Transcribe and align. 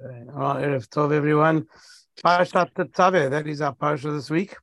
All 0.00 0.10
right, 0.10 0.64
Erev 0.64 0.88
Tov, 0.88 1.12
everyone. 1.12 1.66
Parashat 2.24 2.72
Tetzaveh, 2.72 3.30
that 3.30 3.48
is 3.48 3.60
our 3.60 3.74
parasha 3.74 4.12
this 4.12 4.30
week. 4.30 4.54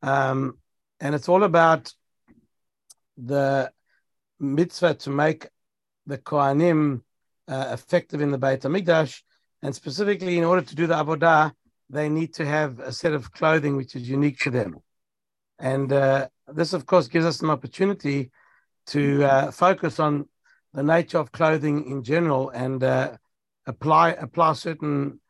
Um, 0.00 0.56
and 0.98 1.14
it's 1.14 1.28
all 1.28 1.44
about 1.44 1.92
the 3.18 3.70
mitzvah 4.40 4.94
to 4.94 5.10
make 5.10 5.46
the 6.06 6.16
Kohanim 6.16 7.02
uh, 7.48 7.68
effective 7.72 8.22
in 8.22 8.30
the 8.30 8.38
Beit 8.38 8.62
HaMikdash. 8.62 9.20
And 9.60 9.74
specifically, 9.74 10.38
in 10.38 10.44
order 10.44 10.62
to 10.62 10.74
do 10.74 10.86
the 10.86 10.94
Avodah, 10.94 11.52
they 11.90 12.08
need 12.08 12.32
to 12.34 12.46
have 12.46 12.80
a 12.80 12.90
set 12.90 13.12
of 13.12 13.30
clothing 13.30 13.76
which 13.76 13.94
is 13.94 14.08
unique 14.08 14.38
to 14.38 14.50
them. 14.50 14.76
And 15.58 15.92
uh, 15.92 16.28
this, 16.46 16.72
of 16.72 16.86
course, 16.86 17.08
gives 17.08 17.26
us 17.26 17.42
an 17.42 17.50
opportunity 17.50 18.30
to 18.86 19.22
uh, 19.24 19.50
focus 19.50 20.00
on 20.00 20.30
the 20.72 20.82
nature 20.82 21.18
of 21.18 21.30
clothing 21.30 21.90
in 21.90 22.02
general 22.02 22.48
and 22.48 22.82
uh, 22.82 23.18
apply 23.68 24.10
apply 24.12 24.54
certain 24.54 25.20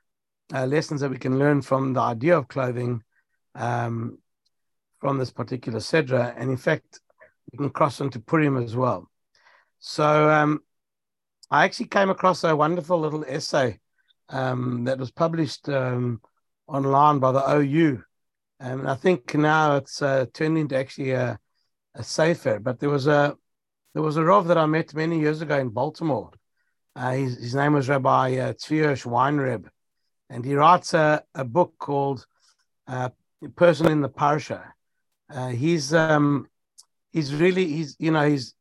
uh, 0.54 0.64
lessons 0.64 1.00
that 1.00 1.10
we 1.10 1.18
can 1.18 1.38
learn 1.38 1.60
from 1.60 1.92
the 1.92 2.00
idea 2.00 2.38
of 2.38 2.48
clothing 2.48 3.02
um, 3.54 4.18
from 5.00 5.18
this 5.18 5.30
particular 5.30 5.80
Sedra. 5.80 6.34
And 6.38 6.50
in 6.50 6.56
fact, 6.56 7.00
we 7.52 7.58
can 7.58 7.70
cross 7.70 8.00
into 8.00 8.20
Purim 8.20 8.56
as 8.56 8.74
well. 8.74 9.10
So 9.80 10.30
um, 10.30 10.60
I 11.50 11.64
actually 11.64 11.88
came 11.88 12.10
across 12.10 12.44
a 12.44 12.56
wonderful 12.56 12.98
little 12.98 13.24
essay 13.26 13.80
um, 14.28 14.84
that 14.84 14.98
was 14.98 15.10
published 15.10 15.68
um, 15.68 16.20
online 16.66 17.18
by 17.18 17.32
the 17.32 17.56
OU. 17.56 18.02
And 18.60 18.88
I 18.88 18.94
think 18.94 19.34
now 19.34 19.76
it's 19.76 20.00
uh, 20.00 20.26
turned 20.32 20.58
into 20.58 20.76
actually 20.76 21.10
a, 21.10 21.38
a 21.94 22.02
sefer. 22.02 22.58
But 22.58 22.80
there 22.80 22.90
was 22.90 23.06
a 23.06 23.36
there 23.94 24.02
was 24.02 24.16
a 24.16 24.24
Rav 24.24 24.46
that 24.48 24.58
I 24.58 24.66
met 24.66 24.94
many 24.94 25.18
years 25.18 25.42
ago 25.42 25.58
in 25.58 25.70
Baltimore. 25.70 26.30
Uh, 26.98 27.12
his, 27.12 27.36
his 27.38 27.54
name 27.54 27.74
was 27.74 27.88
Rabbi 27.88 28.38
uh, 28.38 28.52
Tzvi 28.54 28.82
Weinreb, 29.06 29.68
and 30.28 30.44
he 30.44 30.54
writes 30.56 30.94
a, 30.94 31.22
a 31.32 31.44
book 31.44 31.74
called 31.78 32.26
uh, 32.88 33.10
"Person 33.54 33.86
in 33.86 34.00
the 34.00 34.08
Parsha." 34.08 34.64
Uh, 35.32 35.50
he's 35.50 35.94
um, 35.94 36.48
he's 37.12 37.32
really 37.32 37.66
he's 37.66 37.94
you 38.00 38.10
know 38.10 38.28
he's 38.28 38.52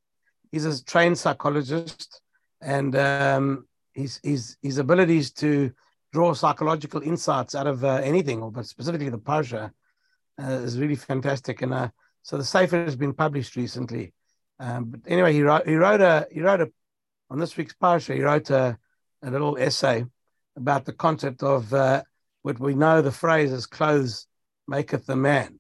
he's 0.52 0.66
a 0.66 0.84
trained 0.84 1.18
psychologist, 1.18 2.22
and 2.62 2.96
um, 2.96 3.66
his 3.96 4.20
his 4.22 4.56
his 4.62 4.78
abilities 4.78 5.32
to 5.32 5.72
draw 6.14 6.32
psychological 6.34 7.02
insights 7.02 7.56
out 7.56 7.66
of 7.66 7.84
uh, 7.84 8.02
anything, 8.04 8.48
but 8.52 8.68
specifically 8.68 9.10
the 9.10 9.18
Parsha, 9.18 9.72
uh, 10.40 10.52
is 10.68 10.78
really 10.78 10.96
fantastic. 10.96 11.64
And 11.64 11.74
uh, 11.74 11.90
so 12.22 12.38
the 12.38 12.44
Sefer 12.44 12.84
has 12.84 12.96
been 12.96 13.16
published 13.16 13.56
recently. 13.56 14.14
Um, 14.60 14.86
but 14.92 15.02
anyway, 15.08 15.34
he 15.34 15.42
wrote 15.42 15.68
he 15.68 15.74
wrote 15.74 16.02
a 16.02 16.28
he 16.32 16.42
wrote 16.42 16.62
a 16.62 16.72
on 17.30 17.40
this 17.40 17.58
week's 17.58 17.76
parsha. 17.76 18.16
He 18.16 18.22
wrote 18.22 18.50
a, 18.50 18.78
a 19.24 19.32
little 19.32 19.58
essay 19.58 20.06
about 20.56 20.86
the 20.86 20.94
concept 20.94 21.44
of 21.44 21.74
uh, 21.74 22.04
what 22.42 22.60
we 22.60 22.74
know 22.74 23.02
the 23.02 23.12
phrase 23.12 23.52
as 23.52 23.66
"clothes 23.66 24.28
maketh 24.68 25.06
the 25.06 25.16
man," 25.16 25.60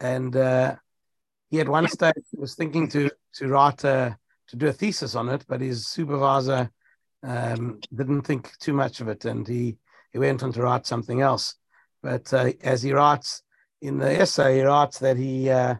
and 0.00 0.36
uh, 0.36 0.76
he 1.50 1.60
at 1.60 1.68
one 1.68 1.88
stage 1.88 2.14
was 2.34 2.54
thinking 2.54 2.88
to 2.88 3.10
to 3.34 3.48
write 3.48 3.84
a 3.84 4.18
to 4.48 4.56
do 4.56 4.66
a 4.68 4.72
thesis 4.72 5.14
on 5.14 5.28
it, 5.28 5.44
but 5.48 5.60
his 5.60 5.86
supervisor 5.86 6.70
um, 7.22 7.80
didn't 7.94 8.22
think 8.22 8.56
too 8.58 8.72
much 8.72 9.00
of 9.00 9.08
it, 9.08 9.24
and 9.24 9.46
he 9.48 9.76
he 10.12 10.18
went 10.18 10.42
on 10.42 10.52
to 10.52 10.62
write 10.62 10.86
something 10.86 11.20
else. 11.20 11.56
But 12.02 12.32
uh, 12.32 12.52
as 12.62 12.82
he 12.82 12.92
writes 12.92 13.42
in 13.80 13.98
the 13.98 14.20
essay, 14.20 14.58
he 14.58 14.62
writes 14.62 14.98
that 14.98 15.16
he 15.16 15.48
uh, 15.50 15.76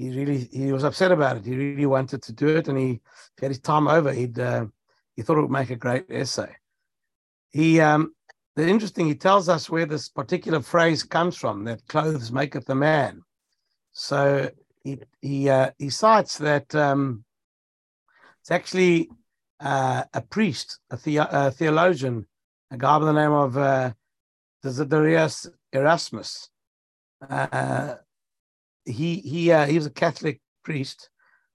he 0.00 0.08
really 0.16 0.48
he 0.50 0.72
was 0.72 0.82
upset 0.82 1.12
about 1.12 1.36
it. 1.36 1.44
He 1.44 1.54
really 1.54 1.84
wanted 1.84 2.22
to 2.22 2.32
do 2.32 2.48
it, 2.48 2.68
and 2.68 2.78
he, 2.78 2.86
he 2.86 3.42
had 3.42 3.50
his 3.50 3.60
time 3.60 3.86
over. 3.86 4.10
He'd 4.10 4.38
uh, 4.38 4.64
he 5.14 5.20
thought 5.20 5.36
it 5.36 5.42
would 5.42 5.50
make 5.50 5.68
a 5.68 5.76
great 5.76 6.06
essay. 6.08 6.56
He 7.50 7.80
um, 7.80 8.14
the 8.56 8.66
interesting 8.66 9.06
he 9.06 9.14
tells 9.14 9.50
us 9.50 9.68
where 9.68 9.84
this 9.84 10.08
particular 10.08 10.62
phrase 10.62 11.02
comes 11.02 11.36
from 11.36 11.64
that 11.64 11.86
clothes 11.86 12.32
maketh 12.32 12.64
the 12.64 12.74
man. 12.74 13.22
So 13.92 14.50
he 14.82 15.00
he 15.20 15.50
uh, 15.50 15.72
he 15.76 15.90
cites 15.90 16.38
that 16.38 16.74
um, 16.74 17.24
it's 18.40 18.50
actually 18.50 19.10
uh, 19.60 20.04
a 20.14 20.22
priest, 20.22 20.78
a, 20.90 20.96
the, 20.96 21.18
a, 21.18 21.50
theologian, 21.50 22.26
a 22.70 22.78
guy 22.78 22.98
by 22.98 23.04
the 23.04 23.12
name 23.12 23.32
of 23.32 23.58
uh, 23.58 23.92
Desiderius 24.64 25.46
Erasmus. 25.74 26.48
Uh, 27.28 27.96
he 28.90 29.16
he 29.16 29.52
uh, 29.52 29.66
he 29.66 29.76
was 29.76 29.86
a 29.86 29.90
Catholic 29.90 30.40
priest, 30.64 31.10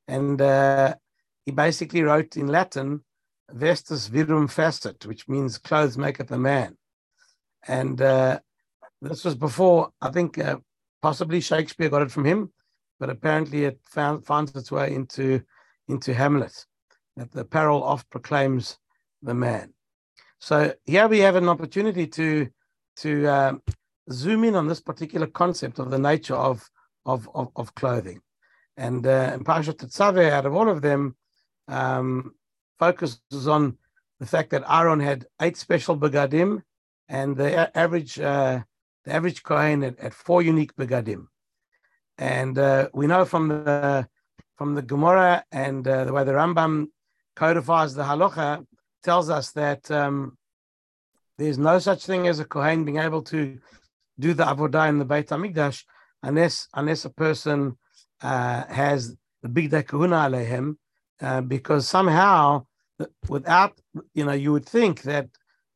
and 0.07 0.41
uh, 0.41 0.96
he 1.46 1.51
basically 1.51 2.01
wrote 2.03 2.38
in 2.38 2.47
Latin, 2.47 3.03
"Vestis 3.53 4.09
virum 4.09 4.47
facit," 4.47 5.06
which 5.06 5.28
means 5.28 5.57
"clothes 5.57 5.97
maketh 5.97 6.31
a 6.31 6.38
man." 6.38 6.78
And 7.68 8.01
uh, 8.01 8.40
this 9.01 9.24
was 9.24 9.35
before 9.35 9.91
I 10.01 10.12
think 10.12 10.38
uh, 10.38 10.57
possibly 11.01 11.41
Shakespeare 11.41 11.90
got 11.90 12.01
it 12.01 12.12
from 12.12 12.25
him, 12.25 12.51
but 13.00 13.09
apparently 13.09 13.66
it 13.66 13.79
found 13.85 14.25
finds 14.25 14.56
its 14.56 14.72
way 14.72 14.94
into 14.94 15.41
into 15.88 16.13
Hamlet. 16.13 16.66
That 17.18 17.31
the 17.31 17.41
apparel 17.41 17.84
oft 17.84 18.09
proclaims 18.09 18.78
the 19.22 19.34
man. 19.34 19.74
So 20.40 20.74
here 20.84 21.07
we 21.07 21.19
have 21.19 21.35
an 21.35 21.50
opportunity 21.50 22.07
to 22.07 22.50
to 22.97 23.28
um, 23.28 23.62
zoom 24.12 24.44
in 24.44 24.56
on 24.56 24.68
this 24.68 24.81
particular 24.81 25.28
concept 25.28 25.79
of 25.79 25.90
the 25.91 26.00
nature 26.00 26.35
of 26.35 26.69
of, 27.06 27.30
of, 27.34 27.50
of 27.56 27.76
clothing. 27.76 28.22
And 28.78 29.06
uh, 29.06 29.32
in 29.34 29.44
Parashat 29.44 29.78
Tetzaveh, 29.78 30.32
out 30.32 30.46
of 30.46 30.54
all 30.54 30.70
of 30.70 30.82
them, 30.82 31.16
um, 31.68 32.36
focuses 32.78 33.48
on 33.48 33.78
the 34.20 34.26
fact 34.26 34.50
that 34.52 34.64
Aaron 34.70 35.00
had 35.00 35.26
eight 35.42 35.58
special 35.58 35.98
begadim, 35.98 36.62
and 37.08 37.36
the 37.38 37.78
average 37.78 38.20
uh, 38.20 38.62
the 39.04 39.14
average 39.14 39.44
kohen 39.44 39.84
had, 39.84 40.00
had, 40.00 40.14
four 40.14 40.42
unique 40.42 40.76
begadim. 40.76 41.28
And 42.18 42.58
uh, 42.58 42.90
we 42.94 43.08
know 43.08 43.26
from 43.26 43.50
the 43.50 44.08
from 44.56 44.76
the 44.76 44.82
Gemara 44.82 45.44
and 45.52 45.88
uh, 45.88 46.06
the 46.06 46.14
way 46.14 46.24
the 46.24 46.32
Rambam 46.32 46.88
codifies 47.36 47.94
the 47.94 48.04
halacha 48.04 48.66
tells 49.04 49.30
us 49.30 49.52
that 49.52 49.90
um, 49.92 50.38
there's 51.38 51.58
no 51.58 51.78
such 51.80 52.06
thing 52.06 52.28
as 52.28 52.40
a 52.40 52.46
kohen 52.46 52.86
being 52.86 52.98
able 52.98 53.22
to 53.22 53.60
do 54.18 54.34
the 54.34 54.46
avodah 54.46 54.88
in 54.88 54.98
the 54.98 55.06
Beit 55.06 55.28
Hamikdash 55.28 55.84
unless 56.25 56.68
unless 56.74 57.06
a 57.06 57.09
person 57.09 57.78
uh, 58.22 58.63
has 58.66 59.16
the 59.44 59.50
bigdei 59.50 59.84
kehuna 59.84 60.19
alehem, 60.28 60.75
uh, 61.22 61.41
because 61.41 61.88
somehow 61.88 62.66
without 63.30 63.74
you 64.13 64.25
know 64.25 64.34
you 64.34 64.52
would 64.52 64.66
think 64.66 65.03
that 65.03 65.28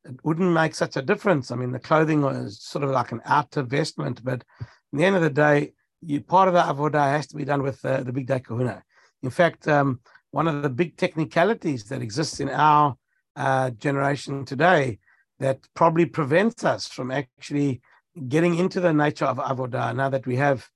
it 0.05 0.19
wouldn't 0.23 0.51
make 0.61 0.73
such 0.75 0.95
a 0.97 1.01
difference. 1.01 1.51
I 1.51 1.55
mean, 1.55 1.71
the 1.71 1.79
clothing 1.79 2.23
is 2.23 2.61
sort 2.61 2.83
of 2.83 2.91
like 2.91 3.11
an 3.11 3.21
outer 3.25 3.63
vestment, 3.63 4.23
but 4.23 4.39
at 4.61 4.67
the 4.93 5.05
end 5.05 5.15
of 5.15 5.21
the 5.21 5.29
day, 5.29 5.73
you 6.01 6.21
part 6.21 6.47
of 6.47 6.53
the 6.53 6.61
avodah 6.61 7.11
has 7.15 7.27
to 7.27 7.35
be 7.35 7.45
done 7.45 7.61
with 7.61 7.81
the 7.81 8.13
bigdei 8.17 8.41
kehuna. 8.41 8.81
In 9.21 9.29
fact, 9.29 9.67
um, 9.67 9.99
one 10.31 10.47
of 10.47 10.63
the 10.63 10.69
big 10.69 10.95
technicalities 10.97 11.83
that 11.85 12.01
exists 12.01 12.39
in 12.39 12.49
our 12.49 12.95
uh, 13.35 13.69
generation 13.71 14.45
today 14.45 14.99
that 15.39 15.59
probably 15.73 16.05
prevents 16.05 16.63
us 16.63 16.87
from 16.87 17.11
actually 17.11 17.81
getting 18.27 18.55
into 18.55 18.79
the 18.79 18.93
nature 18.93 19.25
of 19.25 19.37
avodah 19.37 19.95
now 19.95 20.09
that 20.09 20.25
we 20.25 20.35
have 20.35 20.67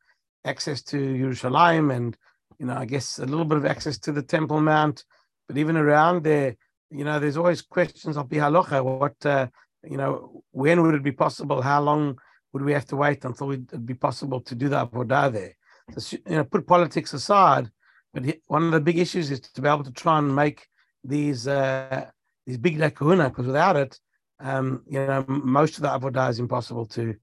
access 0.45 0.81
to 0.81 0.97
Yerushalayim 0.97 1.93
and 1.95 2.17
you 2.59 2.65
know 2.65 2.75
I 2.75 2.85
guess 2.85 3.19
a 3.19 3.25
little 3.25 3.45
bit 3.45 3.57
of 3.57 3.65
access 3.65 3.97
to 3.99 4.11
the 4.11 4.21
Temple 4.21 4.61
Mount, 4.61 5.03
but 5.47 5.57
even 5.57 5.77
around 5.77 6.23
there, 6.23 6.55
you 6.93 7.03
know, 7.03 7.19
there's 7.19 7.37
always 7.37 7.61
questions 7.61 8.17
of 8.17 8.29
bihalocha. 8.29 8.83
What 8.83 9.25
uh, 9.25 9.47
you 9.83 9.97
know, 9.97 10.43
when 10.51 10.81
would 10.81 10.95
it 10.95 11.03
be 11.03 11.11
possible? 11.11 11.61
How 11.61 11.81
long 11.81 12.19
would 12.53 12.63
we 12.63 12.73
have 12.73 12.85
to 12.85 12.95
wait 12.95 13.25
until 13.25 13.51
it'd 13.51 13.85
be 13.85 13.95
possible 13.95 14.39
to 14.41 14.55
do 14.55 14.69
the 14.69 14.85
avodah 14.85 15.33
there? 15.33 15.55
So, 15.97 16.17
you 16.27 16.35
know, 16.35 16.43
put 16.43 16.67
politics 16.67 17.13
aside, 17.13 17.69
but 18.13 18.23
one 18.47 18.63
of 18.63 18.71
the 18.71 18.79
big 18.79 18.99
issues 18.99 19.31
is 19.31 19.39
to 19.41 19.61
be 19.61 19.67
able 19.67 19.83
to 19.83 19.91
try 19.91 20.19
and 20.19 20.35
make 20.35 20.67
these 21.03 21.47
uh, 21.47 22.09
these 22.45 22.57
bigdei 22.57 22.91
kehuna 22.91 23.29
because 23.29 23.47
without 23.47 23.75
it, 23.75 23.99
um, 24.39 24.83
you 24.87 24.99
know, 25.05 25.25
most 25.27 25.77
of 25.77 25.83
the 25.83 25.89
avodah 25.89 26.29
is 26.29 26.39
impossible 26.39 26.85
to 26.87 27.15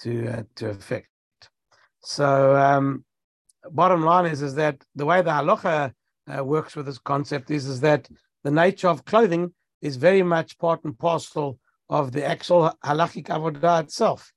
to 0.00 0.28
uh, 0.28 0.42
to 0.56 0.70
affect. 0.70 1.08
So, 2.00 2.56
um, 2.56 3.04
bottom 3.70 4.02
line 4.02 4.26
is 4.26 4.42
is 4.42 4.54
that 4.54 4.82
the 4.94 5.06
way 5.06 5.22
the 5.22 5.30
halacha 5.30 5.92
uh, 6.36 6.44
works 6.44 6.76
with 6.76 6.86
this 6.86 6.98
concept 6.98 7.50
is 7.50 7.66
is 7.66 7.80
that 7.80 8.08
the 8.44 8.50
nature 8.50 8.88
of 8.88 9.04
clothing 9.04 9.52
is 9.82 9.96
very 9.96 10.22
much 10.22 10.58
part 10.58 10.84
and 10.84 10.98
parcel 10.98 11.58
of 11.90 12.12
the 12.12 12.24
actual 12.24 12.72
halachic 12.84 13.26
avodah 13.26 13.82
itself, 13.82 14.32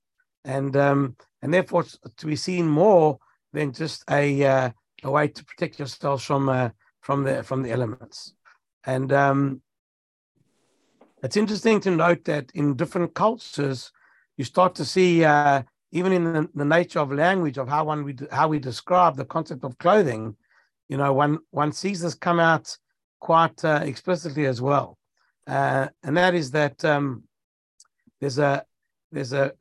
and 0.45 0.75
um, 0.75 1.15
and 1.41 1.53
therefore 1.53 1.85
to 2.17 2.25
be 2.25 2.35
seen 2.35 2.67
more 2.67 3.19
than 3.53 3.71
just 3.71 4.03
a 4.09 4.43
uh, 4.43 4.69
a 5.03 5.11
way 5.11 5.27
to 5.27 5.45
protect 5.45 5.79
yourselves 5.79 6.23
from 6.23 6.49
uh, 6.49 6.69
from 7.01 7.23
the 7.23 7.43
from 7.43 7.61
the 7.61 7.71
elements. 7.71 8.33
And 8.83 9.13
um, 9.13 9.61
it's 11.23 11.37
interesting 11.37 11.79
to 11.81 11.91
note 11.91 12.25
that 12.25 12.51
in 12.53 12.75
different 12.75 13.13
cultures, 13.13 13.91
you 14.37 14.43
start 14.43 14.75
to 14.75 14.85
see 14.85 15.23
uh, 15.23 15.61
even 15.91 16.11
in 16.11 16.23
the, 16.33 16.49
the, 16.55 16.65
nature 16.65 16.99
of 16.99 17.11
language 17.11 17.57
of 17.57 17.67
how 17.67 17.83
one 17.83 18.03
we 18.03 18.15
how 18.31 18.47
we 18.47 18.59
describe 18.59 19.15
the 19.15 19.25
concept 19.25 19.63
of 19.63 19.77
clothing, 19.77 20.35
you 20.89 20.97
know, 20.97 21.13
one 21.13 21.39
one 21.51 21.71
sees 21.71 22.01
this 22.01 22.15
come 22.15 22.39
out 22.39 22.75
quite 23.19 23.63
uh, 23.63 23.81
explicitly 23.83 24.45
as 24.45 24.61
well, 24.61 24.97
uh, 25.47 25.87
and 26.03 26.17
that 26.17 26.33
is 26.33 26.51
that 26.51 26.83
um, 26.85 27.23
there's 28.19 28.39
a 28.39 28.65
there's 29.11 29.33
a 29.33 29.53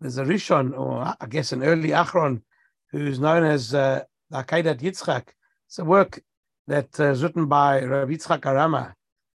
there's 0.00 0.18
a 0.18 0.24
Rishon, 0.24 0.76
or 0.78 1.14
I 1.20 1.26
guess 1.26 1.52
an 1.52 1.62
early 1.62 1.90
Achron, 1.90 2.42
who's 2.90 3.20
known 3.20 3.44
as 3.44 3.74
uh, 3.74 4.02
Akedat 4.32 4.80
Yitzchak. 4.80 5.28
It's 5.66 5.78
a 5.78 5.84
work 5.84 6.20
that 6.66 6.98
uh, 6.98 7.10
is 7.10 7.22
written 7.22 7.46
by 7.46 7.82
Rabbi 7.84 8.12
Yitzchak 8.12 8.40
Arama, 8.40 8.94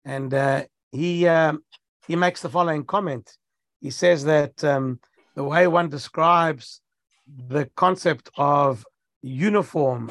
and 0.04 0.32
uh, 0.32 0.64
he 0.92 1.26
um, 1.26 1.62
he 2.06 2.16
makes 2.16 2.42
the 2.42 2.48
following 2.48 2.84
comment. 2.84 3.36
He 3.80 3.90
says 3.90 4.24
that 4.24 4.62
um, 4.64 5.00
the 5.34 5.44
way 5.44 5.66
one 5.66 5.88
describes 5.88 6.80
the 7.48 7.70
concept 7.76 8.30
of 8.36 8.84
uniform 9.22 10.10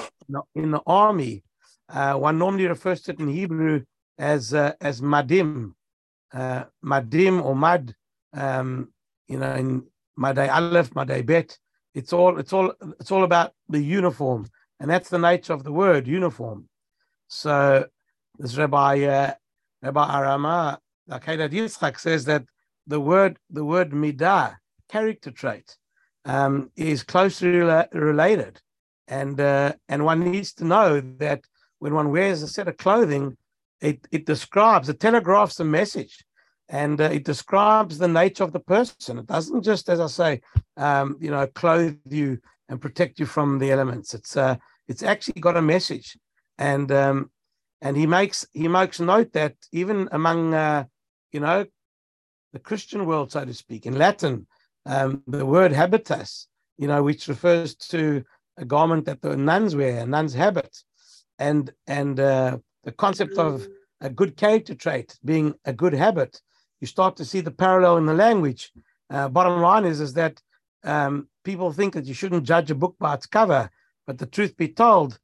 in 0.56 0.72
the 0.72 0.81
army, 0.88 1.44
uh, 1.90 2.14
one 2.14 2.38
normally 2.38 2.68
refers 2.68 3.02
to 3.02 3.12
it 3.12 3.20
in 3.20 3.28
Hebrew 3.28 3.84
as 4.18 4.54
uh, 4.54 4.74
as 4.81 5.02
madim, 5.02 5.74
uh, 6.34 6.66
madim 6.84 7.44
or 7.44 7.56
mad. 7.56 7.96
Um, 8.34 8.94
you 9.28 9.40
know, 9.40 9.54
in 9.56 9.84
maday 10.18 10.50
Aleph, 10.54 10.92
maday 10.92 11.25
Bet. 11.25 11.58
It's 11.94 12.14
all 12.14 12.38
it's 12.38 12.54
all 12.54 12.74
it's 13.00 13.12
all 13.12 13.24
about 13.24 13.54
the 13.68 13.82
uniform, 13.82 14.48
and 14.80 14.90
that's 14.90 15.10
the 15.10 15.20
nature 15.20 15.54
of 15.54 15.64
the 15.64 15.72
word 15.72 16.08
uniform. 16.08 16.70
So 17.28 17.88
this 18.38 18.56
Rabbi 18.56 19.04
uh, 19.04 19.34
Rabbi 19.81 20.06
Arama 20.06 20.78
Akedat 21.10 21.52
Yitzchak 21.52 22.00
says 22.00 22.26
that 22.26 22.44
the 22.88 23.00
word 23.00 23.38
the 23.50 23.66
word 23.66 23.92
midah 23.92 24.58
character 24.90 25.31
trait 25.31 25.78
um, 26.26 26.72
is 26.76 27.04
closely 27.04 27.50
rela- 27.50 27.94
related, 27.94 28.62
and 29.08 29.40
uh, 29.40 29.74
and 29.88 30.06
one 30.06 30.31
needs 30.31 30.54
to 30.54 30.66
know 30.66 31.00
that 31.18 31.46
when 31.80 31.94
one 31.94 32.12
wears 32.12 32.42
a 32.42 32.48
set 32.48 32.68
of 32.68 32.78
clothing, 32.78 33.38
it 33.81 34.08
it 34.12 34.26
describes 34.26 34.90
it 34.90 35.00
telegraphs 35.00 35.60
a 35.60 35.66
message 35.66 36.25
and 36.70 37.02
uh, 37.02 37.06
it 37.06 37.25
describes 37.25 37.98
the 37.98 38.08
nature 38.08 38.44
of 38.44 38.54
the 38.54 38.60
person. 38.60 39.18
It 39.18 39.25
doesn't 39.25 39.64
just, 39.64 39.90
as 39.90 40.00
I 40.00 40.08
say, 40.08 40.42
um, 40.78 41.18
you 41.20 41.32
know, 41.32 41.48
clothe 41.48 41.98
you 42.08 42.40
and 42.70 42.80
protect 42.80 43.20
you 43.20 43.25
from 43.25 43.58
the 43.58 43.72
elements. 43.72 44.14
It's 44.14 44.38
uh, 44.38 44.56
it's 44.88 45.04
actually 45.04 45.42
got 45.42 45.58
a 45.58 45.62
message, 45.62 46.18
and 46.58 46.92
um, 46.92 47.32
and 47.81 47.96
he 47.96 48.06
makes 48.06 48.46
he 48.52 48.68
makes 48.68 49.00
note 49.00 49.34
that 49.34 49.56
even 49.72 50.10
among 50.12 50.54
uh, 50.54 50.86
you 51.31 51.40
know 51.40 51.66
the 52.54 52.60
Christian 52.60 53.06
world, 53.06 53.31
so 53.31 53.46
to 53.46 53.54
speak, 53.54 53.86
in 53.86 53.98
Latin, 53.98 54.48
um, 54.86 55.24
the 55.28 55.46
word 55.46 55.72
habitus, 55.72 56.48
you 56.78 56.88
know, 56.88 57.04
which 57.04 57.28
refers 57.28 57.76
to 57.76 58.24
a 58.58 58.66
garment 58.66 59.06
that 59.06 59.22
the 59.22 59.38
nuns 59.38 59.76
wear, 59.76 60.00
a 60.00 60.06
nun's 60.06 60.34
habit, 60.34 60.76
and 61.38 61.72
and 61.88 62.20
uh, 62.20 62.58
the 62.84 62.92
concept 62.92 63.38
of 63.38 63.68
a 64.02 64.10
good 64.10 64.36
character 64.38 64.74
trait 64.74 65.18
being 65.24 65.54
a 65.66 65.74
good 65.74 65.94
habit 65.94 66.42
you 66.80 66.88
start 66.88 67.16
to 67.18 67.25
see 67.25 67.42
the 67.42 67.52
parallel 67.52 67.98
in 67.98 68.06
the 68.06 68.14
language. 68.14 68.72
Uh, 69.10 69.28
bottom 69.28 69.62
line 69.62 69.86
is, 69.86 70.00
is 70.00 70.14
that 70.14 70.42
um, 70.84 71.28
people 71.44 71.72
think 71.72 71.94
that 71.94 72.06
you 72.06 72.14
shouldn't 72.14 72.44
judge 72.44 72.72
a 72.72 72.75
book 72.75 72.96
by 73.00 73.16
its 73.16 73.25
cover, 73.25 73.70
but 74.08 74.18
the 74.18 74.25
truth 74.25 74.56
be 74.56 74.68
told 74.68 75.20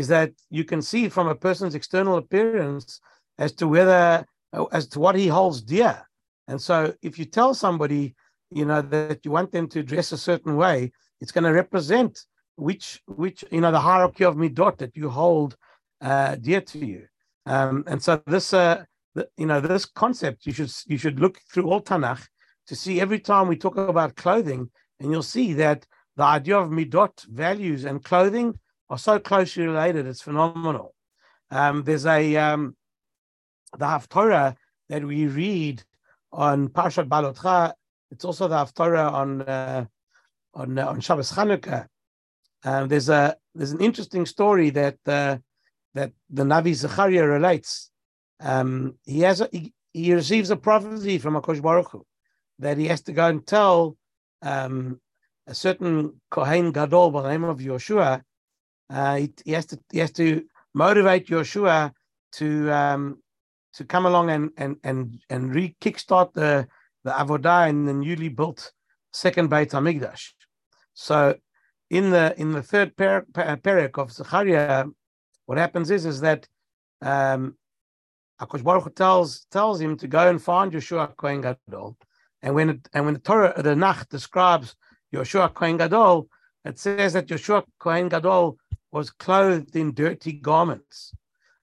is 0.00 0.06
that 0.08 0.30
you 0.58 0.64
can 0.70 0.82
see 0.90 1.08
from 1.08 1.26
a 1.28 1.40
person's 1.46 1.74
external 1.74 2.16
appearance 2.22 3.00
as 3.44 3.52
to 3.58 3.64
whether, 3.74 4.24
uh, 4.56 4.64
as 4.78 4.84
to 4.92 5.00
what 5.00 5.14
he 5.14 5.26
holds 5.28 5.60
dear. 5.74 5.94
And 6.50 6.60
so 6.68 6.76
if 7.02 7.18
you 7.18 7.26
tell 7.38 7.52
somebody, 7.54 8.14
you 8.58 8.64
know, 8.64 8.80
that 8.82 9.20
you 9.24 9.30
want 9.30 9.52
them 9.52 9.66
to 9.68 9.82
dress 9.82 10.12
a 10.12 10.18
certain 10.30 10.54
way, 10.56 10.76
it's 11.20 11.32
going 11.32 11.48
to 11.48 11.52
represent 11.52 12.12
which, 12.56 12.86
which, 13.06 13.44
you 13.50 13.60
know, 13.60 13.72
the 13.72 13.86
hierarchy 13.90 14.24
of 14.24 14.36
midot 14.36 14.78
that 14.78 14.96
you 14.96 15.08
hold 15.08 15.56
uh, 16.00 16.36
dear 16.36 16.60
to 16.72 16.78
you. 16.78 17.02
Um, 17.46 17.84
and 17.86 18.00
so 18.02 18.22
this, 18.26 18.52
uh, 18.52 18.84
you 19.36 19.46
know 19.46 19.60
this 19.60 19.84
concept 19.84 20.46
you 20.46 20.52
should 20.52 20.72
you 20.86 20.98
should 20.98 21.18
look 21.18 21.40
through 21.50 21.68
all 21.70 21.80
Tanakh 21.80 22.26
to 22.66 22.76
see 22.76 23.00
every 23.00 23.18
time 23.18 23.48
we 23.48 23.56
talk 23.56 23.76
about 23.76 24.16
clothing, 24.16 24.70
and 25.00 25.10
you'll 25.10 25.22
see 25.22 25.54
that 25.54 25.86
the 26.16 26.24
idea 26.24 26.58
of 26.58 26.70
midot 26.70 27.24
values 27.26 27.84
and 27.84 28.04
clothing 28.04 28.58
are 28.90 28.98
so 28.98 29.18
closely 29.18 29.66
related. 29.66 30.06
It's 30.06 30.22
phenomenal. 30.22 30.94
Um, 31.50 31.84
there's 31.84 32.06
a 32.06 32.36
um, 32.36 32.76
the 33.76 33.86
Haftorah 33.86 34.56
that 34.88 35.04
we 35.04 35.26
read 35.26 35.82
on 36.32 36.68
Parshat 36.68 37.08
Beha'alotcha. 37.08 37.74
It's 38.10 38.24
also 38.24 38.48
the 38.48 38.56
Haftorah 38.56 39.12
on 39.12 39.42
uh, 39.42 39.84
on 40.54 40.78
uh, 40.78 40.86
on 40.86 41.00
Shabbos 41.00 41.32
Chanukah. 41.32 41.86
Um, 42.64 42.88
there's 42.88 43.08
a 43.08 43.36
there's 43.54 43.72
an 43.72 43.80
interesting 43.80 44.26
story 44.26 44.70
that 44.70 44.98
uh, 45.06 45.38
that 45.94 46.12
the 46.30 46.44
Navi 46.44 46.74
Zechariah 46.74 47.26
relates 47.26 47.90
um, 48.40 48.94
he 49.04 49.20
has 49.20 49.40
a, 49.40 49.48
he, 49.50 49.72
he, 49.92 50.14
receives 50.14 50.50
a 50.50 50.56
prophecy 50.56 51.18
from 51.18 51.34
Akosh 51.34 51.60
Baruch 51.60 51.90
Hu, 51.90 52.06
that 52.58 52.78
he 52.78 52.86
has 52.86 53.00
to 53.02 53.12
go 53.12 53.26
and 53.26 53.46
tell 53.46 53.96
um, 54.42 55.00
a 55.46 55.54
certain 55.54 56.20
Kohen 56.30 56.72
Gadol 56.72 57.10
by 57.10 57.22
the 57.22 57.30
name 57.30 57.44
of 57.44 57.58
Yoshua. 57.58 58.22
Uh, 58.90 59.26
he, 59.44 59.52
has 59.52 59.66
to 59.66 59.78
he 59.92 59.98
has 59.98 60.12
to 60.12 60.44
motivate 60.74 61.28
Yoshua 61.28 61.92
to 62.32 62.70
um, 62.72 63.18
to 63.74 63.84
come 63.84 64.06
along 64.06 64.30
and 64.30 64.50
and 64.56 64.76
and 64.82 65.20
and 65.28 65.54
re 65.54 65.76
kickstart 65.80 66.32
the 66.32 66.66
the 67.04 67.10
avodah 67.10 67.68
in 67.68 67.84
the 67.84 67.92
newly 67.92 68.28
built 68.28 68.72
second 69.12 69.48
Beit 69.50 69.70
Hamikdash. 69.70 70.32
So 70.94 71.36
in 71.90 72.10
the 72.10 72.34
in 72.38 72.52
the 72.52 72.62
third 72.62 72.96
parak 72.96 73.98
of 73.98 74.12
Zechariah, 74.12 74.86
what 75.46 75.58
happens 75.58 75.90
is 75.90 76.06
is 76.06 76.20
that 76.20 76.46
um, 77.02 77.56
Baruch 78.38 78.94
tells 78.94 79.46
tells 79.50 79.80
him 79.80 79.96
to 79.98 80.08
go 80.08 80.28
and 80.28 80.42
find 80.42 80.72
Yeshua 80.72 81.16
Kohen 81.16 81.40
Gadol, 81.40 81.96
and 82.42 82.54
when 82.54 82.70
it, 82.70 82.88
and 82.92 83.04
when 83.04 83.14
the 83.14 83.20
Torah 83.20 83.54
the 83.62 83.74
Nach 83.74 84.08
describes 84.08 84.74
Yeshua 85.14 85.52
Kohen 85.52 85.76
Gadol, 85.76 86.28
it 86.64 86.78
says 86.78 87.12
that 87.14 87.28
Yeshua 87.28 87.64
Kohen 87.78 88.08
Gadol 88.08 88.58
was 88.92 89.10
clothed 89.10 89.76
in 89.76 89.94
dirty 89.94 90.32
garments 90.32 91.14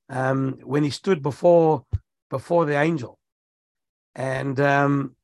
um, 0.10 0.60
when 0.64 0.84
he 0.84 0.90
stood 0.90 1.22
before 1.22 1.86
before 2.30 2.66
the 2.66 2.80
angel, 2.80 3.20
and 4.16 4.60
um, 4.60 5.16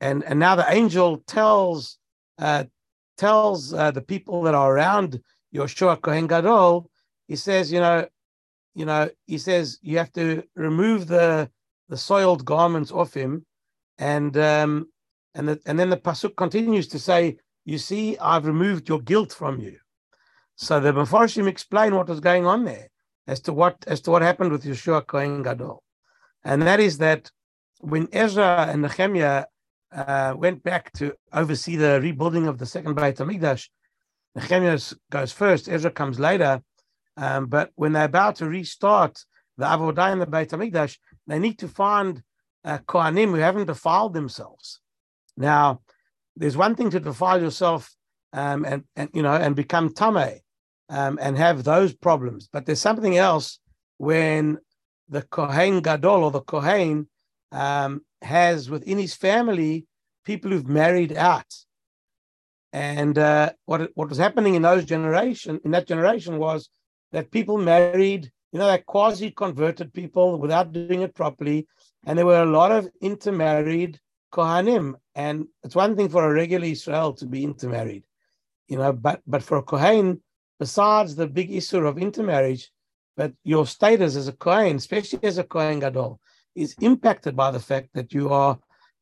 and 0.00 0.24
and 0.24 0.38
now 0.38 0.56
the 0.56 0.70
angel 0.72 1.18
tells 1.26 1.98
uh, 2.38 2.64
tells 3.16 3.72
uh, 3.72 3.90
the 3.90 4.02
people 4.02 4.42
that 4.42 4.54
are 4.54 4.74
around 4.74 5.20
Yeshua 5.54 6.00
Kohen 6.00 6.26
Gadol, 6.26 6.90
he 7.28 7.36
says, 7.36 7.70
you 7.70 7.80
know, 7.80 8.06
you 8.74 8.84
know, 8.84 9.08
he 9.26 9.38
says 9.38 9.78
you 9.82 9.98
have 9.98 10.12
to 10.12 10.42
remove 10.56 11.06
the 11.06 11.50
the 11.88 11.96
soiled 11.96 12.44
garments 12.44 12.90
off 12.90 13.14
him, 13.14 13.46
and 13.98 14.36
um, 14.36 14.88
and 15.34 15.48
the, 15.48 15.60
and 15.66 15.78
then 15.78 15.90
the 15.90 15.96
pasuk 15.96 16.36
continues 16.36 16.88
to 16.88 16.98
say, 16.98 17.38
"You 17.64 17.78
see, 17.78 18.18
I've 18.18 18.46
removed 18.46 18.88
your 18.88 19.00
guilt 19.00 19.32
from 19.32 19.60
you." 19.60 19.78
So 20.56 20.80
the 20.80 20.92
Mefarshim 20.92 21.48
explain 21.48 21.94
what 21.94 22.08
was 22.08 22.20
going 22.20 22.46
on 22.46 22.64
there 22.64 22.88
as 23.26 23.40
to 23.40 23.52
what 23.52 23.76
as 23.86 24.00
to 24.02 24.10
what 24.10 24.22
happened 24.22 24.52
with 24.52 24.64
Yeshua 24.64 25.06
Kohen 25.06 25.42
Gadol, 25.42 25.82
and 26.44 26.62
that 26.62 26.80
is 26.80 26.98
that 26.98 27.30
when 27.80 28.08
Ezra 28.12 28.68
and 28.70 28.82
Nehemiah 28.82 29.46
uh, 29.92 30.34
went 30.36 30.62
back 30.62 30.92
to 30.94 31.14
oversee 31.32 31.76
the 31.76 32.00
rebuilding 32.00 32.46
of 32.46 32.58
the 32.58 32.66
second 32.66 32.94
Beit 32.94 33.16
Hamikdash, 33.16 33.68
Nehemiah 34.34 34.78
goes 35.10 35.32
first, 35.32 35.68
Ezra 35.68 35.90
comes 35.90 36.18
later 36.20 36.62
um, 37.16 37.46
but 37.46 37.70
when 37.76 37.92
they're 37.92 38.04
about 38.04 38.36
to 38.36 38.48
restart 38.48 39.24
the 39.56 39.64
Avodah 39.64 40.12
in 40.12 40.18
the 40.18 40.26
Beit 40.26 40.50
Hamikdash, 40.50 40.98
they 41.26 41.38
need 41.38 41.58
to 41.60 41.68
find 41.68 42.22
uh, 42.64 42.78
Kohanim 42.78 43.28
who 43.28 43.34
haven't 43.34 43.66
defiled 43.66 44.14
themselves. 44.14 44.80
Now, 45.36 45.80
there's 46.36 46.56
one 46.56 46.74
thing 46.74 46.90
to 46.90 47.00
defile 47.00 47.40
yourself 47.40 47.94
um, 48.32 48.64
and, 48.64 48.84
and 48.96 49.10
you 49.12 49.22
know 49.22 49.34
and 49.34 49.54
become 49.54 49.90
tameh 49.90 50.40
um, 50.88 51.18
and 51.20 51.36
have 51.36 51.64
those 51.64 51.94
problems, 51.94 52.48
but 52.52 52.66
there's 52.66 52.80
something 52.80 53.16
else 53.16 53.58
when 53.98 54.58
the 55.08 55.22
Kohen 55.22 55.80
Gadol 55.80 56.24
or 56.24 56.30
the 56.30 56.40
Kohen 56.40 57.08
um, 57.52 58.02
has 58.22 58.70
within 58.70 58.98
his 58.98 59.14
family 59.14 59.86
people 60.24 60.50
who've 60.50 60.68
married 60.68 61.16
out. 61.16 61.52
And 62.72 63.16
uh, 63.18 63.52
what 63.66 63.90
what 63.94 64.08
was 64.08 64.18
happening 64.18 64.56
in 64.56 64.62
those 64.62 64.84
generation 64.84 65.60
in 65.64 65.70
that 65.70 65.86
generation 65.86 66.38
was 66.38 66.68
that 67.12 67.30
people 67.30 67.56
married, 67.56 68.30
you 68.52 68.58
know, 68.58 68.66
like 68.66 68.86
quasi 68.86 69.30
converted 69.30 69.92
people 69.92 70.38
without 70.38 70.72
doing 70.72 71.02
it 71.02 71.14
properly. 71.14 71.68
And 72.04 72.18
there 72.18 72.26
were 72.26 72.42
a 72.42 72.46
lot 72.46 72.72
of 72.72 72.90
intermarried 73.00 74.00
Kohanim. 74.32 74.94
And 75.14 75.46
it's 75.62 75.76
one 75.76 75.94
thing 75.94 76.08
for 76.08 76.28
a 76.28 76.34
regular 76.34 76.66
Israel 76.66 77.12
to 77.14 77.26
be 77.26 77.44
intermarried, 77.44 78.04
you 78.66 78.76
know, 78.76 78.92
but, 78.92 79.22
but 79.26 79.44
for 79.44 79.58
a 79.58 79.62
Kohen, 79.62 80.20
besides 80.64 81.14
the 81.14 81.26
big 81.26 81.50
issue 81.52 81.86
of 81.86 81.98
intermarriage, 81.98 82.64
but 83.18 83.30
your 83.52 83.66
status 83.66 84.16
as 84.16 84.28
a 84.28 84.36
Kohen, 84.44 84.76
especially 84.76 85.22
as 85.22 85.36
a 85.36 85.44
Kohen 85.44 85.80
Gadol, 85.80 86.18
is 86.54 86.74
impacted 86.80 87.36
by 87.36 87.50
the 87.50 87.64
fact 87.70 87.88
that 87.92 88.14
you 88.16 88.24
are 88.40 88.58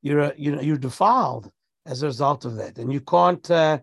you're 0.07 0.33
you 0.45 0.51
know 0.53 0.61
you're 0.61 0.89
defiled 0.91 1.45
as 1.87 2.03
a 2.03 2.07
result 2.07 2.45
of 2.45 2.57
that, 2.57 2.79
and 2.81 2.93
you 2.93 3.01
can't 3.01 3.49
uh, 3.63 3.79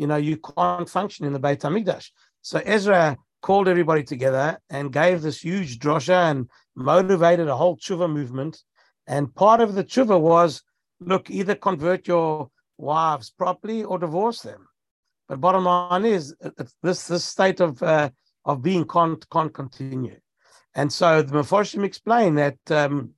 you 0.00 0.08
know 0.08 0.20
you 0.28 0.36
can't 0.38 0.90
function 0.98 1.24
in 1.24 1.32
the 1.32 1.38
Beit 1.38 1.60
Hamikdash. 1.60 2.08
So 2.42 2.56
Ezra 2.76 3.16
called 3.46 3.68
everybody 3.68 4.02
together 4.02 4.58
and 4.68 4.98
gave 5.02 5.22
this 5.22 5.40
huge 5.40 5.78
drosha 5.78 6.18
and 6.30 6.50
motivated 6.74 7.46
a 7.46 7.56
whole 7.56 7.76
tshuva 7.76 8.08
movement. 8.18 8.54
And 9.06 9.32
part 9.44 9.60
of 9.60 9.74
the 9.76 9.84
tshuva 9.84 10.18
was 10.20 10.62
look, 10.98 11.30
either 11.30 11.54
convert 11.54 12.08
your 12.08 12.50
wives 12.76 13.30
properly 13.30 13.84
or 13.84 14.00
divorce 14.00 14.40
them. 14.42 14.62
But 15.30 15.40
bottom 15.40 15.64
line 15.64 16.04
is 16.06 16.34
this 16.82 17.06
this 17.06 17.24
state 17.24 17.60
of 17.60 17.80
uh, 17.84 18.10
of 18.44 18.62
being 18.62 18.84
can't 18.84 19.24
can't 19.30 19.54
continue. 19.54 20.16
And 20.74 20.92
so 20.92 21.22
the 21.22 21.32
Meforshim 21.32 21.84
explain 21.84 22.34
that 22.34 22.58
um, 22.68 23.10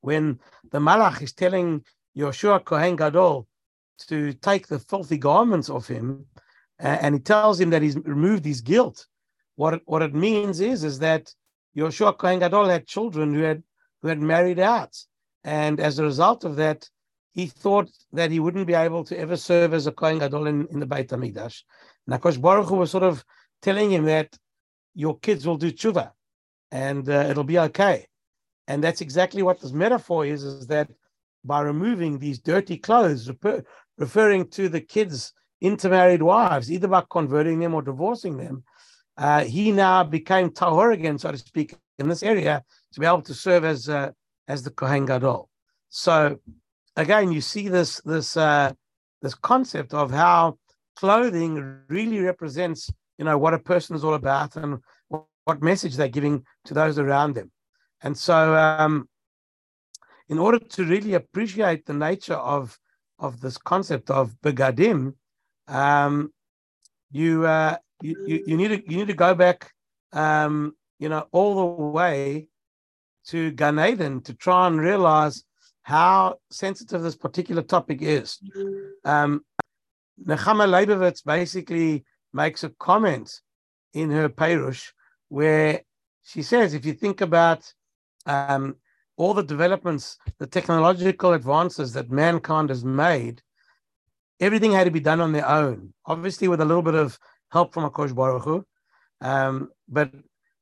when 0.00 0.40
the 0.70 0.78
Malach 0.78 1.20
is 1.20 1.34
telling 1.34 1.84
Yoshua 2.16 2.64
Kohen 2.64 2.96
Gadol 2.96 3.46
to 4.08 4.32
take 4.32 4.68
the 4.68 4.78
filthy 4.78 5.18
garments 5.18 5.68
off 5.68 5.88
him, 5.88 6.24
uh, 6.82 6.96
and 7.02 7.14
he 7.14 7.20
tells 7.20 7.60
him 7.60 7.68
that 7.68 7.82
he's 7.82 7.96
removed 7.96 8.46
his 8.46 8.62
guilt, 8.62 9.06
what 9.56 9.74
it, 9.74 9.82
what 9.84 10.00
it 10.00 10.14
means 10.14 10.60
is 10.60 10.84
is 10.84 11.00
that 11.00 11.30
Yoshua 11.76 12.16
Kohen 12.16 12.38
Gadol 12.38 12.70
had 12.70 12.86
children 12.86 13.34
who 13.34 13.42
had 13.42 13.62
who 14.00 14.08
had 14.08 14.22
married 14.22 14.58
out, 14.58 14.96
and 15.44 15.80
as 15.80 15.98
a 15.98 16.04
result 16.04 16.44
of 16.44 16.56
that, 16.56 16.88
he 17.36 17.46
thought 17.46 17.90
that 18.14 18.30
he 18.30 18.40
wouldn't 18.40 18.66
be 18.66 18.72
able 18.72 19.04
to 19.04 19.16
ever 19.16 19.36
serve 19.36 19.74
as 19.74 19.86
a 19.86 19.92
Kohen 19.92 20.18
Gadol 20.18 20.46
in, 20.46 20.66
in 20.68 20.80
the 20.80 20.86
Beit 20.86 21.10
Hamikdash. 21.10 21.64
Nakosh 22.10 22.40
Baruch 22.40 22.68
Hu 22.70 22.76
was 22.76 22.90
sort 22.90 23.04
of 23.04 23.22
telling 23.60 23.92
him 23.92 24.06
that 24.06 24.34
your 24.94 25.18
kids 25.18 25.46
will 25.46 25.58
do 25.58 25.70
tshuva, 25.70 26.12
and 26.72 27.06
uh, 27.10 27.26
it'll 27.28 27.44
be 27.44 27.58
okay. 27.58 28.06
And 28.66 28.82
that's 28.82 29.02
exactly 29.02 29.42
what 29.42 29.60
this 29.60 29.72
metaphor 29.72 30.24
is: 30.24 30.44
is 30.44 30.66
that 30.68 30.88
by 31.44 31.60
removing 31.60 32.18
these 32.18 32.38
dirty 32.38 32.78
clothes, 32.78 33.28
refer, 33.28 33.62
referring 33.98 34.48
to 34.52 34.70
the 34.70 34.80
kids' 34.80 35.34
intermarried 35.60 36.22
wives, 36.22 36.72
either 36.72 36.88
by 36.88 37.04
converting 37.10 37.58
them 37.60 37.74
or 37.74 37.82
divorcing 37.82 38.38
them, 38.38 38.64
uh, 39.18 39.44
he 39.44 39.72
now 39.72 40.02
became 40.02 40.48
tahor 40.48 40.94
again, 40.94 41.18
so 41.18 41.30
to 41.32 41.38
speak, 41.38 41.76
in 41.98 42.08
this 42.08 42.22
area 42.22 42.64
to 42.94 43.00
be 43.00 43.04
able 43.04 43.20
to 43.20 43.34
serve 43.34 43.66
as 43.66 43.90
uh, 43.90 44.10
as 44.48 44.62
the 44.62 44.70
kohen 44.70 45.04
gadol. 45.04 45.50
So 45.90 46.38
again, 46.96 47.32
you 47.32 47.40
see 47.40 47.68
this 47.68 48.00
this 48.02 48.36
uh, 48.36 48.72
this 49.22 49.34
concept 49.34 49.94
of 49.94 50.10
how 50.10 50.58
clothing 50.96 51.80
really 51.88 52.20
represents, 52.20 52.92
you 53.18 53.24
know, 53.24 53.38
what 53.38 53.54
a 53.54 53.58
person 53.58 53.94
is 53.94 54.04
all 54.04 54.14
about 54.14 54.56
and 54.56 54.78
what, 55.08 55.62
message 55.62 55.94
they're 55.94 56.08
giving 56.08 56.44
to 56.64 56.74
those 56.74 56.98
around 56.98 57.34
them. 57.34 57.52
And 58.02 58.18
so, 58.18 58.56
um, 58.56 59.08
in 60.28 60.40
order 60.40 60.58
to 60.58 60.84
really 60.84 61.14
appreciate 61.14 61.86
the 61.86 61.94
nature 61.94 62.34
of 62.34 62.76
of 63.18 63.40
this 63.40 63.56
concept 63.56 64.10
of 64.10 64.34
begadim, 64.42 65.14
um, 65.68 66.32
you 67.12 67.46
uh, 67.46 67.76
you, 68.02 68.42
you, 68.46 68.56
need 68.56 68.68
to 68.68 68.90
you 68.90 68.96
need 68.98 69.06
to 69.06 69.14
go 69.14 69.34
back, 69.34 69.70
um, 70.12 70.74
you 70.98 71.08
know, 71.08 71.26
all 71.30 71.54
the 71.54 71.84
way 71.84 72.48
to 73.26 73.52
Gan 73.52 73.78
Eden 73.78 74.20
to 74.22 74.34
try 74.34 74.66
and 74.66 74.80
realize 74.80 75.44
how 75.86 76.34
sensitive 76.50 77.00
this 77.00 77.14
particular 77.14 77.62
topic 77.62 78.02
is. 78.02 78.40
Um, 79.04 79.44
Nechama 80.20 80.66
Leibowitz 80.66 81.22
basically 81.24 82.04
makes 82.32 82.64
a 82.64 82.70
comment 82.70 83.40
in 83.94 84.10
her 84.10 84.28
Perush 84.28 84.90
where 85.28 85.82
she 86.24 86.42
says, 86.42 86.74
if 86.74 86.84
you 86.84 86.92
think 86.92 87.20
about 87.20 87.72
um, 88.26 88.74
all 89.16 89.32
the 89.32 89.44
developments, 89.44 90.18
the 90.40 90.48
technological 90.48 91.34
advances 91.34 91.92
that 91.92 92.10
mankind 92.10 92.68
has 92.70 92.84
made, 92.84 93.40
everything 94.40 94.72
had 94.72 94.86
to 94.86 94.90
be 94.90 94.98
done 94.98 95.20
on 95.20 95.30
their 95.30 95.48
own, 95.48 95.94
obviously 96.04 96.48
with 96.48 96.60
a 96.60 96.64
little 96.64 96.82
bit 96.82 96.96
of 96.96 97.16
help 97.52 97.72
from 97.72 97.88
Akosh 97.88 98.12
Baruch 98.12 98.42
Hu. 98.42 98.66
Um, 99.20 99.70
but 99.88 100.10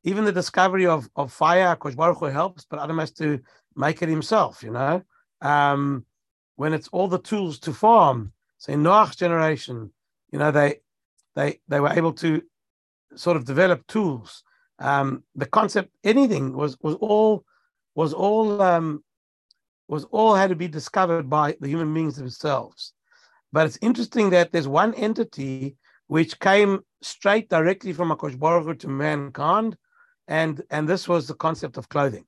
even 0.03 0.27
the 0.27 0.33
discovery 0.33 0.85
of, 0.85 1.09
of 1.17 1.33
fire, 1.33 1.75
Akosh 1.75 1.97
Baruch 1.97 2.19
Hu 2.19 2.27
helps, 2.27 2.67
but 2.69 2.79
Adam 2.79 2.99
has 2.99 3.13
to 3.13 3.41
make 3.75 4.03
it 4.03 4.11
himself, 4.11 4.63
you 4.63 4.71
know. 4.71 5.03
Um, 5.41 6.07
when 6.57 6.73
it's 6.73 6.89
all 6.89 7.09
the 7.09 7.19
tools 7.19 7.59
to 7.61 7.73
farm, 7.73 8.33
say 8.59 8.77
Noah's 8.77 9.17
generation, 9.17 9.93
you 10.31 10.39
know, 10.39 10.51
they 10.51 10.81
they 11.35 11.61
they 11.69 11.81
were 11.81 11.93
able 11.93 12.13
to 12.15 12.43
sort 13.17 13.37
of 13.37 13.45
develop 13.45 13.87
tools. 13.87 14.43
Um, 14.79 15.23
the 15.35 15.47
concept, 15.47 15.91
anything 16.03 16.57
was 16.57 16.77
was 16.81 16.95
all 16.97 17.45
was 17.95 18.13
all 18.13 18.61
um, 18.63 19.05
was 19.89 20.05
all 20.11 20.35
had 20.35 20.51
to 20.51 20.57
be 20.57 20.69
discovered 20.69 21.29
by 21.29 21.57
the 21.61 21.69
human 21.69 21.93
beings 21.93 22.17
themselves. 22.17 22.93
But 23.53 23.67
it's 23.67 23.79
interesting 23.83 24.31
that 24.31 24.51
there's 24.51 24.67
one 24.67 24.95
entity 24.95 25.77
which 26.07 26.41
came 26.41 26.81
straight 27.03 27.49
directly 27.49 27.93
from 27.93 28.11
Akosh 28.11 28.39
Baruch 28.39 28.79
to 28.81 28.89
mankind, 28.89 29.77
and 30.27 30.63
and 30.71 30.89
this 30.89 31.09
was 31.09 31.27
the 31.27 31.35
concept 31.35 31.77
of 31.77 31.89
clothing. 31.89 32.25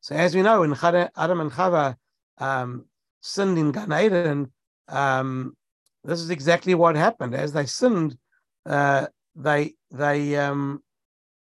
So 0.00 0.14
as 0.14 0.34
we 0.34 0.42
know, 0.42 0.62
in 0.62 0.72
Adam 0.72 1.40
and 1.40 1.50
Chava 1.50 1.96
um, 2.40 2.84
sinned 3.20 3.58
in 3.58 3.72
Gan 3.72 3.92
Eden, 3.92 4.52
um, 4.88 5.56
this 6.04 6.20
is 6.20 6.30
exactly 6.30 6.74
what 6.74 6.96
happened. 6.96 7.34
As 7.34 7.52
they 7.52 7.66
sinned, 7.66 8.16
uh, 8.66 9.06
they 9.34 9.74
they 9.90 10.36
um, 10.36 10.82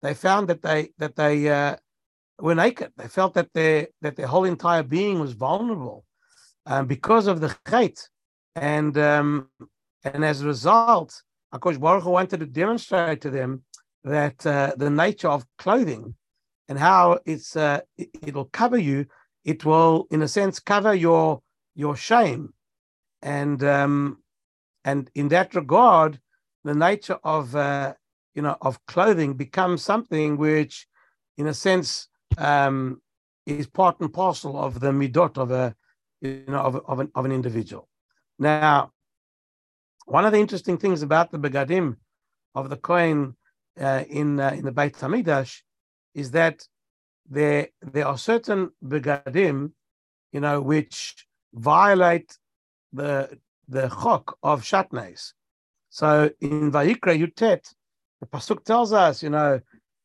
they 0.02 0.14
found 0.14 0.48
that 0.48 0.62
they 0.62 0.90
that 0.98 1.16
they 1.16 1.48
uh, 1.48 1.76
were 2.38 2.54
naked. 2.54 2.92
They 2.96 3.08
felt 3.08 3.34
that 3.34 3.52
their 3.52 3.88
that 4.02 4.16
their 4.16 4.26
whole 4.26 4.44
entire 4.44 4.82
being 4.82 5.20
was 5.20 5.32
vulnerable 5.32 6.04
um, 6.66 6.86
because 6.86 7.26
of 7.26 7.40
the 7.40 7.56
chait, 7.66 8.08
and 8.54 8.96
um, 8.98 9.48
and 10.04 10.24
as 10.24 10.42
a 10.42 10.46
result, 10.46 11.22
Akosh 11.54 11.80
Baruch 11.80 12.04
wanted 12.04 12.40
to 12.40 12.46
demonstrate 12.46 13.20
to 13.22 13.30
them 13.30 13.62
that 14.04 14.44
uh, 14.46 14.72
the 14.76 14.90
nature 14.90 15.28
of 15.28 15.46
clothing 15.58 16.14
and 16.68 16.78
how 16.78 17.18
it's 17.24 17.56
uh, 17.56 17.80
it, 17.96 18.34
will 18.34 18.46
cover 18.46 18.78
you. 18.78 19.06
It 19.44 19.64
will, 19.64 20.06
in 20.10 20.22
a 20.22 20.28
sense, 20.28 20.60
cover 20.60 20.94
your 20.94 21.42
your 21.74 21.96
shame, 21.96 22.54
and 23.22 23.62
um, 23.64 24.18
and 24.84 25.10
in 25.14 25.28
that 25.28 25.54
regard, 25.54 26.20
the 26.64 26.74
nature 26.74 27.18
of 27.24 27.56
uh, 27.56 27.94
you 28.34 28.42
know 28.42 28.56
of 28.60 28.84
clothing 28.86 29.34
becomes 29.34 29.82
something 29.82 30.36
which, 30.36 30.86
in 31.36 31.46
a 31.46 31.54
sense, 31.54 32.08
um, 32.38 33.00
is 33.46 33.66
part 33.66 34.00
and 34.00 34.12
parcel 34.12 34.56
of 34.56 34.80
the 34.80 34.92
midot 34.92 35.36
of 35.38 35.50
a 35.50 35.74
you 36.20 36.44
know 36.46 36.60
of, 36.60 36.76
of 36.86 37.00
an 37.00 37.10
of 37.14 37.24
an 37.24 37.32
individual. 37.32 37.88
Now, 38.38 38.92
one 40.06 40.24
of 40.24 40.32
the 40.32 40.38
interesting 40.38 40.78
things 40.78 41.02
about 41.02 41.30
the 41.30 41.38
begadim 41.38 41.96
of 42.54 42.70
the 42.70 42.76
Kohen 42.76 43.36
uh, 43.80 44.04
in 44.08 44.38
uh, 44.38 44.50
in 44.50 44.64
the 44.64 44.72
Beit 44.72 44.94
Hamikdash 44.94 45.62
is 46.14 46.30
that 46.32 46.66
there 47.32 47.68
there 47.80 48.06
are 48.06 48.18
certain 48.18 48.70
begadim, 48.84 49.72
you 50.32 50.40
know, 50.40 50.60
which 50.60 51.26
violate 51.54 52.36
the 52.92 53.38
the 53.68 53.88
chok 53.88 54.36
of 54.42 54.62
shatnez. 54.62 55.32
So 55.88 56.30
in 56.40 56.70
Vayikra 56.70 57.14
Yutet, 57.20 57.62
the 58.20 58.26
pasuk 58.26 58.64
tells 58.64 58.92
us, 58.92 59.22
you 59.22 59.30
know, 59.30 59.60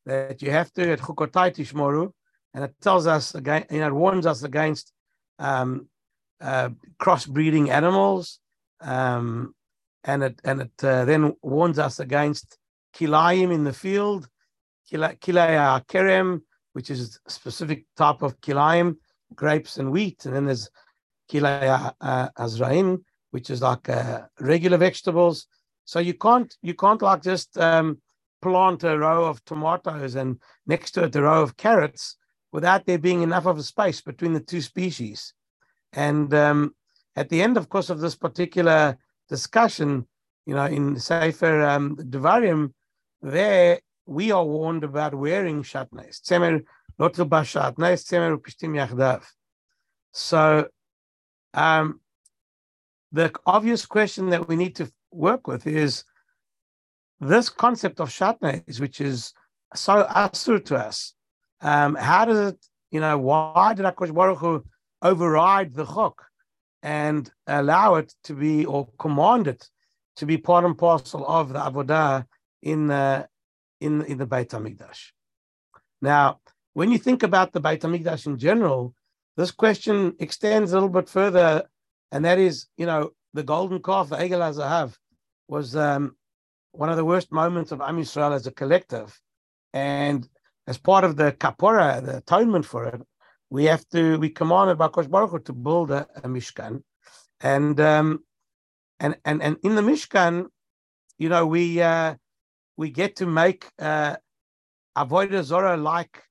that 0.06 0.40
you 0.42 0.50
have 0.50 0.72
to 0.72 0.92
at 0.92 1.00
chukotai 1.00 1.54
tishmoru, 1.54 2.12
and 2.54 2.64
it 2.64 2.74
tells 2.80 3.06
us 3.06 3.34
again, 3.34 3.64
you 3.70 3.80
know, 3.80 3.88
it 3.88 3.94
warns 3.94 4.26
us 4.26 4.42
against 4.42 4.92
um, 5.38 5.88
uh, 6.40 6.70
crossbreeding 7.00 7.68
animals, 7.68 8.40
um, 8.80 9.54
and 10.04 10.22
it 10.22 10.40
and 10.44 10.62
it 10.62 10.84
uh, 10.84 11.04
then 11.04 11.34
warns 11.42 11.78
us 11.78 12.00
against 12.00 12.56
kilayim 12.96 13.52
in 13.52 13.64
the 13.64 13.72
field, 13.72 14.28
kilaya 14.90 15.84
kerem, 15.86 16.40
which 16.78 16.90
is 16.90 17.18
a 17.26 17.30
specific 17.30 17.86
type 17.96 18.22
of 18.22 18.40
kilayim, 18.40 18.94
grapes 19.34 19.78
and 19.78 19.90
wheat, 19.90 20.24
and 20.26 20.36
then 20.36 20.44
there's 20.44 20.70
kilaya 21.28 21.92
uh, 22.00 22.28
azraim, 22.36 23.04
which 23.32 23.50
is 23.50 23.60
like 23.62 23.88
uh, 23.88 24.20
regular 24.38 24.78
vegetables. 24.78 25.48
So 25.86 25.98
you 25.98 26.14
can't 26.14 26.56
you 26.62 26.74
can't 26.74 27.02
like 27.02 27.20
just 27.20 27.58
um, 27.58 28.00
plant 28.40 28.84
a 28.84 28.96
row 28.96 29.24
of 29.24 29.44
tomatoes 29.44 30.14
and 30.14 30.38
next 30.68 30.92
to 30.92 31.02
it 31.02 31.16
a 31.16 31.22
row 31.22 31.42
of 31.42 31.56
carrots 31.56 32.16
without 32.52 32.86
there 32.86 33.00
being 33.00 33.22
enough 33.22 33.46
of 33.46 33.58
a 33.58 33.64
space 33.64 34.00
between 34.00 34.32
the 34.32 34.46
two 34.50 34.60
species. 34.60 35.34
And 35.92 36.32
um, 36.32 36.76
at 37.16 37.28
the 37.28 37.42
end, 37.42 37.56
of 37.56 37.68
course, 37.68 37.90
of 37.90 37.98
this 37.98 38.14
particular 38.14 38.96
discussion, 39.28 40.06
you 40.46 40.54
know, 40.54 40.66
in 40.66 40.96
Sefer 41.00 41.60
um, 41.62 41.96
Devarim, 41.96 42.72
there 43.20 43.80
we 44.08 44.32
are 44.32 44.44
warned 44.44 44.84
about 44.84 45.14
wearing 45.14 45.62
yachdav. 48.74 49.24
So, 50.12 50.68
um, 51.54 52.00
the 53.12 53.32
obvious 53.46 53.86
question 53.86 54.30
that 54.30 54.48
we 54.48 54.56
need 54.56 54.76
to 54.76 54.90
work 55.10 55.46
with 55.46 55.66
is 55.66 56.04
this 57.20 57.48
concept 57.48 58.00
of 58.00 58.08
shatnez, 58.08 58.80
which 58.80 59.00
is 59.00 59.32
so 59.74 60.04
asur 60.04 60.64
to 60.66 60.76
us. 60.76 61.14
Um, 61.60 61.94
how 61.94 62.24
does 62.24 62.52
it, 62.52 62.66
you 62.90 63.00
know, 63.00 63.18
why 63.18 63.74
did 63.74 63.84
Akash 63.84 64.14
Baruch 64.14 64.38
Hu 64.38 64.64
override 65.02 65.74
the 65.74 65.84
chok? 65.84 66.24
and 66.82 67.30
allow 67.46 67.96
it 67.96 68.14
to 68.24 68.34
be 68.34 68.64
or 68.64 68.88
command 68.98 69.48
it 69.48 69.68
to 70.16 70.26
be 70.26 70.36
part 70.36 70.64
and 70.64 70.78
parcel 70.78 71.26
of 71.26 71.52
the 71.52 71.58
avodah 71.58 72.24
in 72.62 72.86
the 72.86 73.26
in 73.80 74.02
in 74.04 74.18
the 74.18 74.26
Beit 74.26 74.50
Hamikdash. 74.50 75.12
Now, 76.00 76.40
when 76.74 76.90
you 76.90 76.98
think 76.98 77.22
about 77.22 77.52
the 77.52 77.60
Beit 77.60 77.82
Hamikdash 77.82 78.26
in 78.26 78.38
general, 78.38 78.94
this 79.36 79.50
question 79.50 80.14
extends 80.18 80.72
a 80.72 80.76
little 80.76 80.88
bit 80.88 81.08
further 81.08 81.64
and 82.10 82.24
that 82.24 82.38
is, 82.38 82.66
you 82.76 82.86
know, 82.86 83.10
the 83.34 83.42
golden 83.42 83.82
calf, 83.82 84.08
the 84.08 84.16
Egel 84.16 84.40
Zahav, 84.54 84.96
was 85.46 85.76
um, 85.76 86.16
one 86.72 86.88
of 86.88 86.96
the 86.96 87.04
worst 87.04 87.32
moments 87.32 87.72
of 87.72 87.80
Am 87.80 87.98
Yisrael 87.98 88.34
as 88.34 88.46
a 88.46 88.50
collective. 88.50 89.18
And 89.72 90.26
as 90.66 90.78
part 90.78 91.04
of 91.04 91.16
the 91.16 91.32
kapora, 91.32 92.04
the 92.04 92.18
atonement 92.18 92.64
for 92.64 92.86
it, 92.86 93.02
we 93.50 93.64
have 93.64 93.86
to, 93.90 94.18
we 94.18 94.30
commanded 94.30 94.78
by 94.78 94.88
Baruch 94.88 95.44
to 95.46 95.52
build 95.52 95.90
a, 95.90 96.06
a 96.16 96.28
Mishkan. 96.28 96.82
And, 97.40 97.78
um, 97.80 98.24
and, 99.00 99.16
and, 99.24 99.42
and 99.42 99.56
in 99.62 99.74
the 99.74 99.82
Mishkan, 99.82 100.46
you 101.18 101.28
know, 101.28 101.46
we, 101.46 101.80
uh, 101.80 102.14
we 102.78 102.90
get 102.90 103.16
to 103.16 103.26
make 103.26 103.66
uh, 103.80 104.16
Avodah 104.96 105.42
Zorah 105.42 105.76
like 105.76 106.22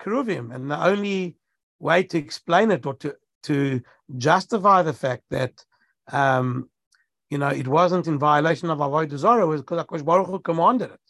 Keruvim. 0.00 0.54
And 0.54 0.70
the 0.70 0.82
only 0.82 1.36
way 1.80 2.04
to 2.04 2.16
explain 2.16 2.70
it 2.70 2.86
or 2.86 2.94
to, 2.94 3.16
to 3.42 3.82
justify 4.16 4.82
the 4.82 4.92
fact 4.92 5.24
that 5.30 5.52
um, 6.12 6.70
you 7.28 7.38
know 7.38 7.48
it 7.48 7.68
wasn't 7.68 8.06
in 8.06 8.18
violation 8.18 8.70
of 8.70 8.78
Avodah 8.78 9.18
Zorah 9.18 9.46
was 9.46 9.62
because 9.62 9.84
Akash 9.84 10.04
Baruch 10.04 10.28
Hu 10.28 10.38
commanded 10.38 10.92
it. 10.92 11.00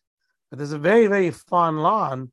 But 0.49 0.59
there's 0.59 0.73
a 0.73 0.79
very 0.79 1.07
very 1.07 1.31
fine 1.31 1.77
line 1.77 2.33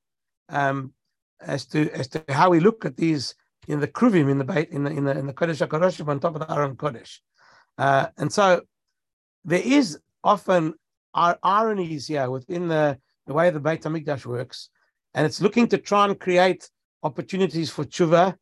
um, 0.50 0.94
as 1.42 1.66
to 1.68 1.90
as 1.92 2.08
to 2.10 2.24
how 2.30 2.50
we 2.50 2.62
look 2.62 2.86
at 2.86 2.96
these 2.96 3.36
in 3.68 3.82
the 3.82 3.88
kruvim 3.88 4.32
in 4.32 4.38
the 4.40 4.74
in 4.74 4.84
the 4.86 4.92
in 4.92 5.04
the 5.04 5.18
in 5.18 5.28
the 5.28 5.34
Kodesh 5.34 5.66
Hakadoshim 5.66 6.08
on 6.08 6.20
top 6.20 6.36
of 6.36 6.42
the 6.42 6.52
Aron 6.52 6.76
Kodesh, 6.76 7.20
uh, 7.78 8.08
and 8.18 8.32
so 8.32 8.62
there 9.44 9.62
is 9.64 10.00
often 10.24 10.74
our 11.14 11.38
ironies 11.44 12.08
here 12.08 12.30
within 12.30 12.68
the 12.68 12.98
the 13.26 13.34
way 13.34 13.50
the 13.50 13.60
Beit 13.60 13.82
Hamikdash 13.82 14.26
works, 14.26 14.70
and 15.14 15.26
it's 15.26 15.42
looking 15.42 15.68
to 15.68 15.78
try 15.78 16.06
and 16.06 16.20
create 16.20 16.70
opportunities 17.04 17.70
for 17.70 17.84
tshuva 17.84 18.36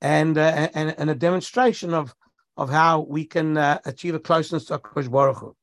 and, 0.00 0.36
uh, 0.38 0.68
and, 0.74 0.94
and 0.98 1.10
a 1.10 1.14
demonstration 1.14 1.94
of, 1.94 2.14
of 2.56 2.70
how 2.70 3.00
we 3.08 3.24
can 3.24 3.56
uh, 3.56 3.78
achieve 3.84 4.14
a 4.14 4.20
closeness 4.20 4.66
to 4.66 4.78
Akash 4.78 5.10
Baruch 5.10 5.38
Hu. 5.38 5.56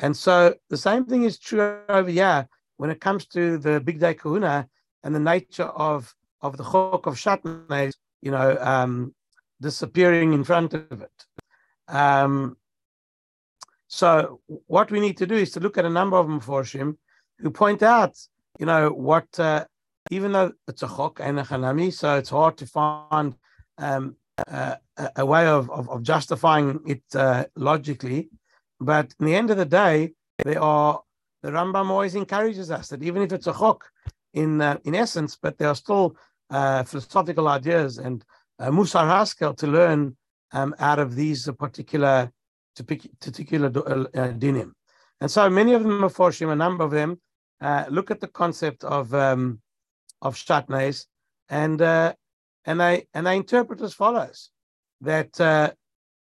And 0.00 0.16
so 0.16 0.54
the 0.68 0.76
same 0.76 1.04
thing 1.04 1.24
is 1.24 1.38
true 1.38 1.78
over 1.88 2.10
here 2.10 2.48
when 2.76 2.90
it 2.90 3.00
comes 3.00 3.26
to 3.28 3.58
the 3.58 3.80
bigdei 3.80 4.14
Kehuna 4.14 4.66
and 5.04 5.14
the 5.14 5.20
nature 5.20 5.64
of, 5.64 6.14
of 6.40 6.56
the 6.56 6.64
Chok 6.64 7.06
of 7.06 7.14
Shatnez, 7.14 7.94
you 8.20 8.30
know, 8.30 8.56
um, 8.60 9.14
disappearing 9.60 10.32
in 10.32 10.44
front 10.44 10.74
of 10.74 11.02
it. 11.02 11.26
Um, 11.88 12.56
so 13.92 14.40
what 14.68 14.90
we 14.90 15.00
need 15.00 15.18
to 15.18 15.26
do 15.26 15.34
is 15.34 15.50
to 15.50 15.60
look 15.60 15.76
at 15.76 15.84
a 15.84 15.90
number 15.90 16.16
of 16.16 16.26
Meforshim 16.26 16.96
who 17.40 17.50
point 17.50 17.82
out, 17.82 18.16
you 18.58 18.64
know, 18.64 18.88
what, 18.88 19.28
uh, 19.38 19.66
even 20.10 20.32
though 20.32 20.52
it's 20.66 20.82
a 20.82 20.88
chok 20.88 21.20
and 21.20 21.38
a 21.38 21.42
chanami, 21.42 21.92
so 21.92 22.16
it's 22.16 22.30
hard 22.30 22.56
to 22.56 22.66
find 22.66 23.34
um, 23.76 24.16
a, 24.48 24.78
a, 25.16 25.26
way 25.26 25.46
of, 25.46 25.70
of, 25.70 25.90
of 25.90 26.02
justifying 26.02 26.80
it 26.86 27.02
uh, 27.14 27.44
logically. 27.54 28.30
But 28.80 29.14
in 29.20 29.26
the 29.26 29.34
end 29.34 29.50
of 29.50 29.58
the 29.58 29.66
day, 29.66 30.14
there 30.42 30.62
are 30.62 31.02
the 31.42 31.50
Rambam 31.50 31.90
always 31.90 32.14
encourages 32.14 32.70
us 32.70 32.88
that 32.88 33.02
even 33.02 33.20
if 33.20 33.30
it's 33.30 33.46
a 33.46 33.52
chok 33.52 33.84
in 34.32 34.62
uh, 34.62 34.78
in 34.84 34.94
essence, 34.94 35.36
but 35.36 35.58
there 35.58 35.68
are 35.68 35.74
still 35.74 36.16
uh, 36.48 36.82
philosophical 36.84 37.46
ideas 37.46 37.98
and 37.98 38.24
uh, 38.58 38.70
Musar 38.70 39.04
Haskel 39.04 39.54
to 39.58 39.66
learn 39.66 40.16
um, 40.52 40.74
out 40.78 40.98
of 40.98 41.14
these 41.14 41.46
particular 41.58 42.32
particular 42.76 43.70
uh, 43.74 44.04
uh, 44.18 44.32
dinim. 44.32 44.72
And 45.20 45.30
so 45.30 45.48
many 45.48 45.74
of 45.74 45.82
them 45.82 46.04
are 46.04 46.10
forshim, 46.10 46.50
a 46.50 46.56
number 46.56 46.84
of 46.84 46.90
them 46.90 47.20
uh, 47.60 47.84
look 47.88 48.10
at 48.10 48.20
the 48.20 48.28
concept 48.28 48.82
of 48.84 49.14
um, 49.14 49.60
of 50.20 50.34
shatnez 50.34 51.06
and 51.48 51.80
uh, 51.80 52.12
and 52.64 52.82
I 52.82 53.06
and 53.14 53.28
I 53.28 53.34
interpret 53.34 53.80
as 53.80 53.94
follows: 53.94 54.50
that 55.00 55.40
uh, 55.40 55.72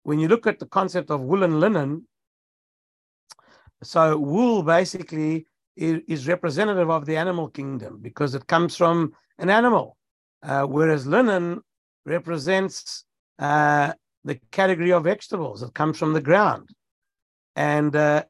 when 0.04 0.18
you 0.18 0.28
look 0.28 0.46
at 0.46 0.58
the 0.58 0.66
concept 0.66 1.10
of 1.10 1.20
wool 1.20 1.42
and 1.42 1.60
linen, 1.60 2.06
so 3.82 4.16
wool 4.16 4.62
basically 4.62 5.46
is, 5.76 6.00
is 6.08 6.28
representative 6.28 6.90
of 6.90 7.04
the 7.04 7.16
animal 7.16 7.48
kingdom 7.48 7.98
because 8.00 8.34
it 8.34 8.46
comes 8.46 8.76
from 8.76 9.12
an 9.38 9.50
animal, 9.50 9.96
uh, 10.42 10.62
whereas 10.62 11.06
linen 11.06 11.60
represents 12.06 13.04
uh, 13.38 13.92
the 14.28 14.38
category 14.52 14.92
of 14.92 15.04
vegetables 15.04 15.60
that 15.60 15.74
comes 15.74 15.98
from 15.98 16.12
the 16.12 16.20
ground, 16.20 16.68
and 17.56 17.96
uh, 17.96 18.22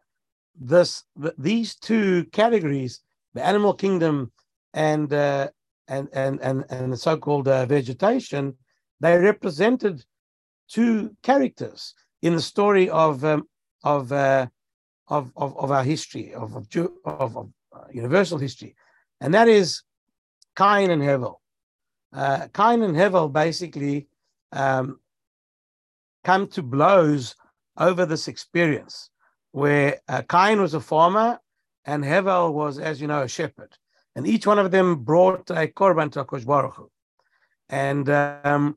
this 0.54 1.04
the, 1.16 1.34
these 1.36 1.74
two 1.74 2.24
categories, 2.32 3.00
the 3.34 3.44
animal 3.44 3.74
kingdom 3.74 4.32
and 4.74 5.12
uh, 5.12 5.48
and 5.88 6.08
and 6.12 6.40
and, 6.40 6.64
and 6.70 6.92
the 6.92 6.96
so-called 6.96 7.48
uh, 7.48 7.66
vegetation, 7.66 8.54
they 9.00 9.18
represented 9.18 10.04
two 10.68 11.16
characters 11.22 11.94
in 12.22 12.36
the 12.36 12.42
story 12.42 12.88
of 12.90 13.24
um, 13.24 13.48
of, 13.82 14.12
uh, 14.12 14.46
of, 15.08 15.32
of 15.36 15.56
of 15.56 15.70
our 15.72 15.84
history 15.84 16.32
of 16.32 16.54
of, 16.54 16.66
of, 17.04 17.36
of 17.36 17.48
uh, 17.74 17.84
universal 17.92 18.38
history, 18.38 18.76
and 19.20 19.34
that 19.34 19.48
is 19.48 19.82
Cain 20.56 20.90
and 20.90 21.02
Hevel. 21.02 21.36
Uh, 22.12 22.46
Cain 22.54 22.82
and 22.82 22.96
Hevel 22.96 23.32
basically 23.32 24.06
um, 24.52 25.00
come 26.28 26.46
to 26.56 26.62
blows 26.62 27.22
over 27.88 28.02
this 28.06 28.28
experience, 28.28 28.96
where 29.60 29.90
uh, 30.08 30.22
Cain 30.34 30.60
was 30.64 30.74
a 30.74 30.80
farmer 30.92 31.30
and 31.90 32.04
Hevel 32.12 32.52
was, 32.60 32.74
as 32.78 33.00
you 33.00 33.08
know, 33.12 33.22
a 33.22 33.34
shepherd 33.38 33.72
and 34.18 34.26
each 34.26 34.48
one 34.48 34.58
of 34.58 34.72
them 34.72 35.04
brought 35.04 35.48
a 35.50 35.68
korban 35.68 36.10
to 36.10 36.24
Akash 36.24 36.44
Baruch 36.44 36.74
Hu. 36.74 36.90
And 37.68 38.10
um, 38.10 38.76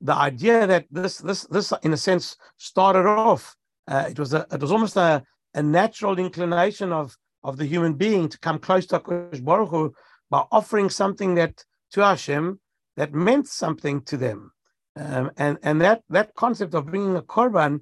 the 0.00 0.14
idea 0.14 0.66
that 0.66 0.86
this, 0.90 1.18
this, 1.18 1.42
this, 1.42 1.70
in 1.82 1.92
a 1.92 1.98
sense, 1.98 2.38
started 2.56 3.06
off. 3.06 3.54
Uh, 3.86 4.06
it 4.08 4.18
was 4.18 4.32
a, 4.32 4.46
it 4.50 4.62
was 4.62 4.72
almost 4.72 4.96
a, 4.96 5.22
a 5.52 5.62
natural 5.62 6.18
inclination 6.18 6.92
of 6.92 7.14
of 7.42 7.58
the 7.58 7.66
human 7.66 7.92
being 7.92 8.26
to 8.30 8.38
come 8.38 8.58
close 8.58 8.86
to 8.86 9.00
Akash 9.00 9.44
Baruch 9.44 9.68
Hu 9.68 9.94
by 10.30 10.42
offering 10.50 10.88
something 10.88 11.34
that 11.34 11.62
to 11.92 12.00
Hashem 12.00 12.58
that 12.96 13.12
meant 13.12 13.46
something 13.46 14.00
to 14.08 14.16
them. 14.16 14.53
Um, 14.96 15.30
and 15.36 15.58
and 15.62 15.80
that 15.80 16.02
that 16.10 16.34
concept 16.34 16.74
of 16.74 16.86
bringing 16.86 17.16
a 17.16 17.22
korban 17.22 17.80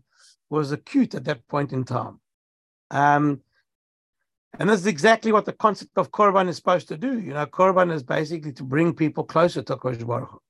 was 0.49 0.73
acute 0.73 1.15
at 1.15 1.25
that 1.25 1.47
point 1.49 1.73
in 1.73 1.85
time. 1.85 2.21
Um, 2.91 3.43
and 4.59 4.69
this 4.69 4.81
is 4.81 4.87
exactly 4.87 5.33
what 5.33 5.47
the 5.47 5.53
concept 5.53 5.93
of 5.97 6.11
Korban 6.11 6.49
is 6.49 6.57
supposed 6.57 6.89
to 6.89 6.99
do. 6.99 7.19
You 7.19 7.33
know, 7.33 7.47
Korban 7.47 7.91
is 7.93 8.03
basically 8.03 8.53
to 8.53 8.63
bring 8.63 8.93
people 8.93 9.25
closer 9.25 9.63
to 9.63 9.77
Kosh 9.77 9.97
Baruch. 9.97 10.41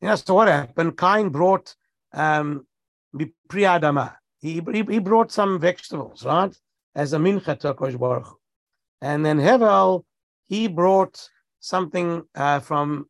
You 0.00 0.08
know, 0.08 0.16
so 0.16 0.34
what 0.34 0.48
happened? 0.48 0.96
Cain 0.96 1.28
brought 1.28 1.74
um, 2.14 2.66
Priyadama. 3.50 4.14
He, 4.40 4.62
he, 4.72 4.82
he 4.82 4.98
brought 4.98 5.30
some 5.30 5.60
vegetables, 5.60 6.24
right? 6.24 6.56
As 6.94 7.12
a 7.12 7.18
mincha 7.18 7.58
to 7.60 7.74
Kosh 7.74 7.94
Baruch. 7.94 8.34
And 9.02 9.24
then 9.24 9.38
Hevel, 9.38 10.04
he 10.46 10.66
brought 10.66 11.28
something 11.60 12.22
uh, 12.34 12.60
from, 12.60 13.06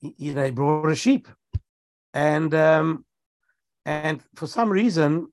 you 0.00 0.34
know, 0.34 0.44
he 0.44 0.50
brought 0.52 0.90
a 0.90 0.94
sheep. 0.94 1.26
And 2.14 2.54
um, 2.54 3.04
and 3.84 4.22
for 4.36 4.46
some 4.46 4.70
reason, 4.70 5.28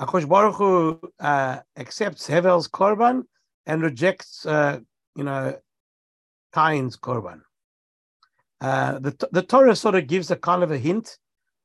Akosh 0.00 0.28
Baruch 0.28 0.54
Hu 0.54 1.00
uh, 1.20 1.58
accepts 1.76 2.28
Hevel's 2.28 2.68
korban 2.68 3.24
and 3.66 3.82
rejects, 3.82 4.46
uh, 4.46 4.78
you 5.16 5.24
know, 5.24 5.58
Cain's 6.54 6.96
korban. 6.96 7.40
Uh, 8.60 8.98
the, 9.00 9.28
the 9.32 9.42
Torah 9.42 9.76
sort 9.76 9.96
of 9.96 10.06
gives 10.06 10.30
a 10.30 10.36
kind 10.36 10.62
of 10.62 10.70
a 10.70 10.78
hint 10.78 11.18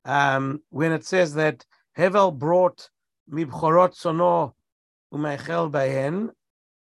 um, 0.03 0.61
when 0.69 0.91
it 0.91 1.05
says 1.05 1.33
that 1.35 1.65
Hevel 1.97 2.37
brought 2.37 2.89
mibchorot 3.31 3.95
sono 3.95 4.55
umechel 5.13 5.71
bahen. 5.71 6.29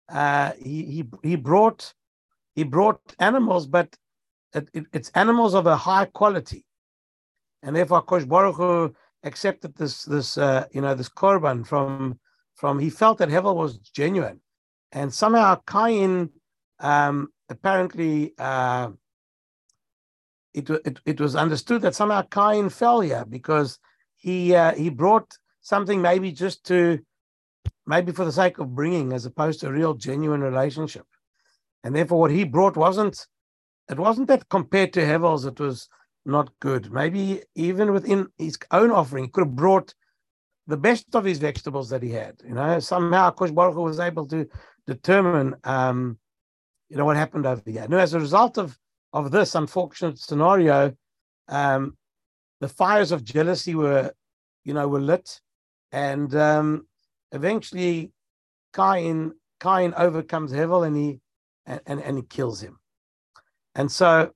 Uh, 0.07 0.51
he, 0.57 0.83
he 0.85 1.09
he 1.23 1.35
brought 1.35 1.93
he 2.55 2.63
brought 2.63 3.01
animals, 3.19 3.67
but 3.67 3.97
it, 4.53 4.69
it, 4.73 4.85
it's 4.93 5.09
animals 5.09 5.53
of 5.53 5.67
a 5.67 5.75
high 5.75 6.05
quality, 6.05 6.65
and 7.63 7.75
therefore 7.75 8.01
Kosh 8.01 8.25
Baruch 8.25 8.55
Hu 8.55 8.95
accepted 9.23 9.75
this 9.75 10.03
this 10.03 10.37
uh, 10.37 10.65
you 10.71 10.81
know 10.81 10.95
this 10.95 11.09
korban 11.09 11.65
from 11.65 12.19
from 12.55 12.79
he 12.79 12.89
felt 12.89 13.17
that 13.19 13.29
Hevel 13.29 13.55
was 13.55 13.77
genuine, 13.77 14.41
and 14.91 15.13
somehow 15.13 15.61
Cain 15.69 16.29
um, 16.79 17.29
apparently 17.49 18.33
uh, 18.37 18.89
it, 20.53 20.69
it 20.69 20.99
it 21.05 21.19
was 21.19 21.35
understood 21.35 21.81
that 21.81 21.95
somehow 21.95 22.21
Cain 22.23 22.69
fell 22.69 23.01
here 23.01 23.25
because 23.27 23.79
he 24.15 24.55
uh, 24.55 24.73
he 24.73 24.89
brought 24.89 25.37
something 25.61 26.01
maybe 26.01 26.31
just 26.31 26.65
to 26.65 26.99
maybe 27.85 28.11
for 28.11 28.25
the 28.25 28.31
sake 28.31 28.57
of 28.59 28.75
bringing 28.75 29.13
as 29.13 29.25
opposed 29.25 29.59
to 29.59 29.67
a 29.67 29.71
real 29.71 29.93
genuine 29.93 30.41
relationship, 30.41 31.05
and 31.83 31.95
therefore 31.95 32.19
what 32.19 32.31
he 32.31 32.43
brought 32.43 32.77
wasn't 32.77 33.27
it 33.89 33.99
wasn't 33.99 34.27
that 34.27 34.49
compared 34.49 34.93
to 34.93 35.01
Hevel's 35.01 35.45
it 35.45 35.59
was 35.59 35.87
not 36.25 36.51
good. 36.59 36.91
Maybe 36.91 37.41
even 37.55 37.93
within 37.93 38.27
his 38.37 38.57
own 38.71 38.91
offering, 38.91 39.25
he 39.25 39.29
could 39.29 39.45
have 39.45 39.55
brought 39.55 39.93
the 40.67 40.77
best 40.77 41.15
of 41.15 41.23
his 41.23 41.39
vegetables 41.39 41.89
that 41.89 42.03
he 42.03 42.11
had. 42.11 42.35
You 42.45 42.53
know, 42.53 42.79
somehow 42.79 43.31
Kosh 43.31 43.51
Baruch 43.51 43.75
Hu 43.75 43.83
was 43.83 43.99
able 43.99 44.27
to 44.27 44.47
determine, 44.85 45.55
um, 45.63 46.19
you 46.89 46.97
know, 46.97 47.05
what 47.05 47.15
happened 47.15 47.45
over 47.45 47.61
here. 47.65 47.87
Now, 47.87 47.99
as 47.99 48.13
a 48.13 48.19
result 48.19 48.57
of 48.57 48.77
of 49.13 49.31
this 49.31 49.55
unfortunate 49.55 50.19
scenario, 50.19 50.93
um, 51.47 51.97
the 52.59 52.67
fires 52.67 53.13
of 53.13 53.23
jealousy 53.23 53.73
were, 53.73 54.11
you 54.65 54.73
know, 54.73 54.87
were 54.87 54.99
lit, 54.99 55.39
and 55.93 56.35
um, 56.35 56.87
eventually, 57.31 58.11
Cain 58.75 59.33
Cain 59.61 59.93
overcomes 59.95 60.51
Hevel 60.51 60.85
and 60.85 60.95
he 60.95 61.19
and, 61.65 61.81
and, 61.85 62.01
and 62.01 62.17
he 62.17 62.23
kills 62.23 62.61
him. 62.61 62.77
And 63.77 63.91
so, 63.91 64.31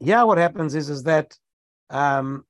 yeah, 0.00 0.24
what 0.24 0.36
happens 0.36 0.74
is 0.74 0.90
is 0.90 1.04
that 1.04 1.32
um, 1.90 2.44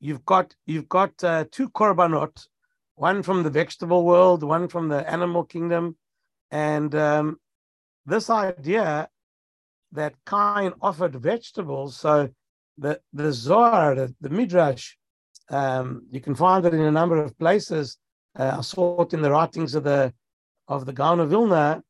you've 0.00 0.24
got 0.26 0.54
you've 0.66 0.88
got 0.88 1.12
uh, 1.24 1.46
two 1.50 1.70
korbanot, 1.70 2.46
one 2.94 3.22
from 3.22 3.42
the 3.42 3.50
vegetable 3.50 4.04
world, 4.04 4.42
one 4.42 4.68
from 4.68 4.88
the 4.88 5.10
animal 5.10 5.44
kingdom, 5.44 5.96
and 6.50 6.94
um, 6.94 7.38
this 8.04 8.28
idea 8.28 9.08
that 9.92 10.14
Cain 10.28 10.72
offered 10.82 11.16
vegetables. 11.16 11.96
So 11.96 12.28
the 12.76 13.00
the 13.14 13.32
Zohar, 13.32 13.94
the, 13.94 14.14
the 14.20 14.28
Midrash, 14.28 14.92
um, 15.48 16.06
you 16.10 16.20
can 16.20 16.34
find 16.34 16.66
it 16.66 16.74
in 16.74 16.80
a 16.82 16.90
number 16.90 17.16
of 17.16 17.38
places. 17.38 17.96
Uh, 18.38 18.56
I 18.58 18.60
saw 18.60 19.00
it 19.02 19.14
in 19.14 19.22
the 19.22 19.30
writings 19.30 19.74
of 19.74 19.84
the 19.84 20.12
of 20.68 20.84
the 20.84 20.92
Gaon 20.92 21.20
of 21.20 21.30
Vilna. 21.30 21.82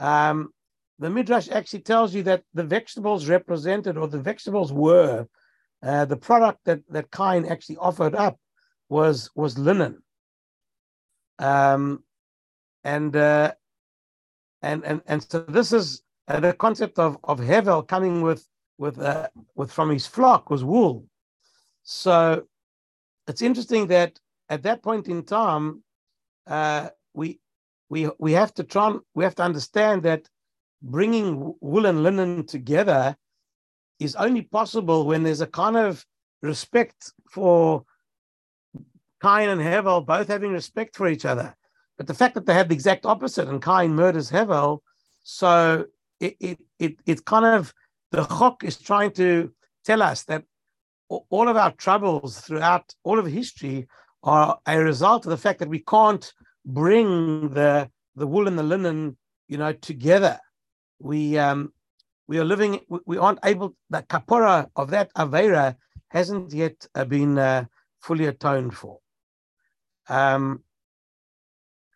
Um, 0.00 0.52
the 0.98 1.10
Midrash 1.10 1.48
actually 1.48 1.80
tells 1.80 2.14
you 2.14 2.22
that 2.24 2.42
the 2.54 2.64
vegetables 2.64 3.28
represented, 3.28 3.96
or 3.96 4.08
the 4.08 4.20
vegetables 4.20 4.72
were, 4.72 5.26
uh, 5.82 6.04
the 6.04 6.16
product 6.16 6.60
that 6.64 6.80
that 6.90 7.10
Cain 7.10 7.46
actually 7.46 7.76
offered 7.76 8.14
up 8.14 8.38
was 8.88 9.30
was 9.34 9.58
linen. 9.58 10.02
Um, 11.38 12.02
and 12.84 13.14
uh, 13.14 13.52
and 14.62 14.84
and 14.84 15.02
and 15.06 15.22
so 15.22 15.40
this 15.40 15.72
is 15.72 16.02
uh, 16.26 16.40
the 16.40 16.52
concept 16.52 16.98
of 16.98 17.18
of 17.22 17.38
Hevel 17.38 17.86
coming 17.86 18.22
with 18.22 18.44
with 18.78 18.98
uh, 18.98 19.28
with 19.54 19.70
from 19.70 19.90
his 19.90 20.06
flock 20.06 20.50
was 20.50 20.64
wool. 20.64 21.04
So 21.84 22.44
it's 23.28 23.42
interesting 23.42 23.86
that 23.88 24.18
at 24.48 24.62
that 24.64 24.82
point 24.82 25.06
in 25.08 25.22
time, 25.24 25.84
uh, 26.46 26.88
we 27.14 27.38
we 27.88 28.10
we 28.18 28.32
have 28.32 28.52
to 28.54 28.64
try 28.64 28.96
we 29.14 29.22
have 29.24 29.36
to 29.36 29.42
understand 29.42 30.02
that 30.02 30.28
bringing 30.82 31.54
wool 31.60 31.86
and 31.86 32.02
linen 32.02 32.46
together 32.46 33.16
is 33.98 34.14
only 34.16 34.42
possible 34.42 35.06
when 35.06 35.22
there's 35.22 35.40
a 35.40 35.46
kind 35.46 35.76
of 35.76 36.04
respect 36.42 37.12
for 37.30 37.84
Cain 39.22 39.48
and 39.48 39.60
Hevel 39.60 40.06
both 40.06 40.28
having 40.28 40.52
respect 40.52 40.96
for 40.96 41.08
each 41.08 41.24
other. 41.24 41.54
But 41.96 42.06
the 42.06 42.14
fact 42.14 42.34
that 42.34 42.46
they 42.46 42.54
have 42.54 42.68
the 42.68 42.74
exact 42.74 43.06
opposite 43.06 43.48
and 43.48 43.62
Cain 43.62 43.94
murders 43.94 44.30
Hevel, 44.30 44.80
so 45.24 45.86
it 46.20 46.36
it 46.40 46.58
it, 46.78 46.96
it 47.06 47.24
kind 47.24 47.44
of 47.44 47.74
the 48.12 48.24
Chok 48.24 48.62
is 48.64 48.78
trying 48.78 49.10
to 49.12 49.52
tell 49.84 50.02
us 50.02 50.24
that 50.24 50.44
all 51.08 51.48
of 51.48 51.56
our 51.56 51.72
troubles 51.72 52.40
throughout 52.40 52.94
all 53.02 53.18
of 53.18 53.26
history 53.26 53.88
are 54.22 54.58
a 54.66 54.78
result 54.78 55.26
of 55.26 55.30
the 55.30 55.36
fact 55.36 55.58
that 55.58 55.68
we 55.68 55.80
can't 55.80 56.32
bring 56.64 57.48
the 57.50 57.90
the 58.14 58.26
wool 58.26 58.48
and 58.48 58.58
the 58.58 58.62
linen, 58.62 59.16
you 59.48 59.58
know, 59.58 59.72
together. 59.72 60.38
We 60.98 61.38
um 61.38 61.72
we 62.26 62.38
are 62.38 62.44
living 62.44 62.80
we 63.06 63.16
aren't 63.16 63.40
able 63.44 63.74
the 63.90 64.02
kapora 64.02 64.70
of 64.76 64.90
that 64.90 65.12
avera 65.14 65.76
hasn't 66.08 66.52
yet 66.52 66.86
uh, 66.94 67.04
been 67.04 67.38
uh, 67.38 67.64
fully 68.00 68.26
atoned 68.26 68.74
for. 68.74 68.98
Um, 70.08 70.62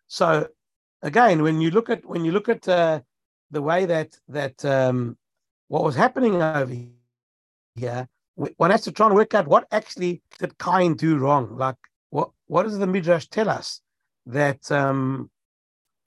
so 0.07 0.47
again, 1.01 1.41
when 1.41 1.61
you 1.61 1.71
look 1.71 1.89
at 1.89 2.05
when 2.05 2.25
you 2.25 2.31
look 2.31 2.49
at 2.49 2.67
uh, 2.67 3.01
the 3.51 3.61
way 3.61 3.85
that 3.85 4.17
that 4.27 4.63
um, 4.65 5.17
what 5.67 5.83
was 5.83 5.95
happening 5.95 6.41
over 6.41 6.75
here, 7.75 8.07
one 8.35 8.71
has 8.71 8.81
to 8.81 8.91
try 8.91 9.07
and 9.07 9.15
work 9.15 9.33
out 9.33 9.47
what 9.47 9.67
actually 9.71 10.21
did 10.39 10.57
Cain 10.57 10.95
do 10.95 11.17
wrong. 11.17 11.57
Like 11.57 11.77
what 12.09 12.29
what 12.47 12.63
does 12.63 12.77
the 12.77 12.87
midrash 12.87 13.27
tell 13.27 13.49
us 13.49 13.81
that 14.25 14.71
um, 14.71 15.29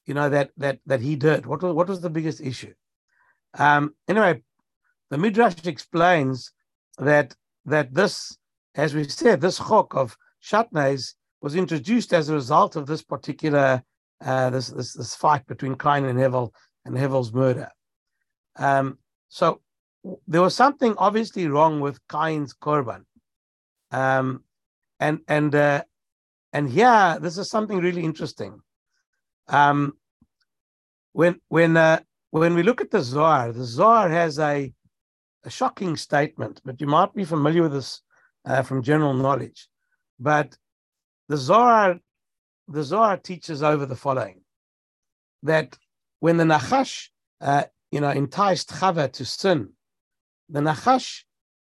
you 0.07 0.15
know 0.15 0.29
that 0.29 0.51
that 0.57 0.79
that 0.87 1.01
he 1.01 1.17
did? 1.17 1.47
What 1.47 1.63
was 1.63 1.75
what 1.75 1.89
was 1.89 2.01
the 2.01 2.11
biggest 2.11 2.41
issue? 2.41 2.75
Um, 3.59 3.95
anyway, 4.09 4.42
the 5.11 5.19
midrash 5.19 5.66
explains 5.66 6.53
that 6.99 7.35
that 7.64 7.95
this, 7.95 8.37
as 8.75 8.95
we 8.95 9.05
said, 9.05 9.40
this 9.40 9.59
chok 9.59 9.95
of 9.95 10.16
shatnez 10.42 11.14
was 11.40 11.57
introduced 11.57 12.12
as 12.12 12.29
a 12.29 12.35
result 12.35 12.77
of 12.77 12.87
this 12.87 13.03
particular 13.03 13.83
uh, 14.25 14.51
this, 14.51 14.69
this, 14.69 14.95
this 14.95 15.14
fight 15.14 15.47
between 15.47 15.77
Cain 15.77 16.05
and 16.05 16.19
Hevel 16.19 16.51
and 16.85 16.97
Hevel's 16.97 17.33
murder. 17.33 17.71
Um, 18.57 18.99
so 19.29 19.61
there 20.27 20.42
was 20.42 20.55
something 20.55 20.95
obviously 20.97 21.49
wrong 21.49 21.81
with 21.81 22.01
Cain's 22.09 22.55
korban, 22.55 23.05
um, 23.90 24.45
and 25.01 25.21
and 25.29 25.55
uh, 25.55 25.83
and 26.53 26.71
here 26.71 27.19
this 27.21 27.37
is 27.38 27.51
something 27.51 27.79
really 27.79 28.05
interesting. 28.05 28.61
Um, 29.49 29.95
when 31.12 31.40
when 31.49 31.77
uh, 31.77 32.01
when 32.31 32.55
we 32.55 32.62
look 32.62 32.81
at 32.81 32.91
the 32.91 33.03
Zohar, 33.03 33.53
the 33.53 33.65
Zohar 33.65 34.09
has 34.09 34.39
a, 34.39 34.73
a 35.45 35.51
shocking 35.51 35.97
statement, 35.97 36.61
but 36.65 36.81
you 36.81 36.87
might 36.87 37.15
be 37.15 37.25
familiar 37.25 37.62
with 37.62 37.73
this 37.73 38.03
uh, 38.45 38.62
from 38.62 38.83
general 38.83 39.15
knowledge. 39.15 39.69
But 40.19 40.57
the 41.29 41.37
Zohar 41.37 41.99
the 42.69 42.83
Zohar 42.83 43.17
teaches 43.17 43.62
over 43.62 43.87
the 43.87 43.97
following 43.97 44.41
that 45.43 45.79
when 46.21 46.37
the 46.37 46.45
Nachash, 46.45 47.09
uh, 47.41 47.65
you 47.91 48.01
know, 48.01 48.11
enticed 48.11 48.71
Chava 48.71 49.12
to 49.12 49.25
sin, 49.25 49.71
the 50.49 50.61
Nachash 50.61 51.23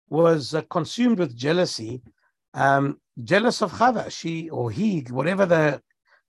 was 0.09 0.53
uh, 0.53 0.61
consumed 0.69 1.19
with 1.19 1.35
jealousy, 1.35 2.01
um, 2.53 2.99
jealous 3.23 3.61
of 3.61 3.71
Chava, 3.71 4.11
she 4.11 4.49
or 4.49 4.69
he, 4.69 5.01
whatever 5.09 5.45
the 5.45 5.81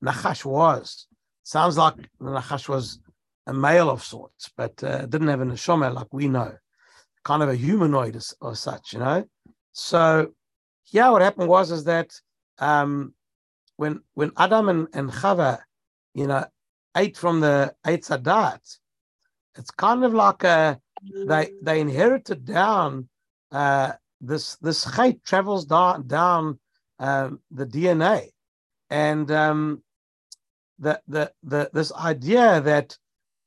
Nachash 0.02 0.44
was. 0.44 1.06
Sounds 1.42 1.76
like 1.76 1.96
the 1.96 2.30
Nachash 2.30 2.68
was 2.68 3.00
a 3.46 3.52
male 3.52 3.90
of 3.90 4.02
sorts, 4.02 4.50
but 4.56 4.82
uh, 4.84 5.06
didn't 5.06 5.28
have 5.28 5.40
a 5.40 5.44
neshama 5.44 5.92
like 5.92 6.12
we 6.12 6.28
know, 6.28 6.52
kind 7.24 7.42
of 7.42 7.48
a 7.48 7.54
humanoid 7.54 8.16
or, 8.16 8.48
or 8.48 8.54
such, 8.54 8.92
you 8.92 8.98
know. 8.98 9.24
So, 9.72 10.32
yeah, 10.90 11.10
what 11.10 11.22
happened 11.22 11.48
was 11.48 11.70
is 11.70 11.84
that 11.84 12.12
um, 12.58 13.14
when 13.76 14.00
when 14.14 14.32
Adam 14.36 14.68
and, 14.68 14.88
and 14.92 15.10
Chava, 15.10 15.60
you 16.14 16.26
know, 16.26 16.44
ate 16.96 17.16
from 17.16 17.40
the 17.40 17.74
Eitz 17.84 18.08
Hadat, 18.08 18.78
it's 19.56 19.70
kind 19.70 20.04
of 20.04 20.14
like 20.14 20.44
a 20.44 20.80
they 21.26 21.50
they 21.62 21.80
inherited 21.80 22.44
down 22.44 23.08
uh, 23.50 23.92
this 24.20 24.56
this 24.56 24.84
chait 24.84 25.22
travels 25.24 25.64
down 25.64 26.06
down 26.06 26.58
um, 26.98 27.40
the 27.50 27.66
DNA, 27.66 28.28
and 28.90 29.30
um, 29.30 29.82
the, 30.78 31.00
the 31.08 31.32
the 31.42 31.70
this 31.72 31.92
idea 31.92 32.60
that 32.60 32.96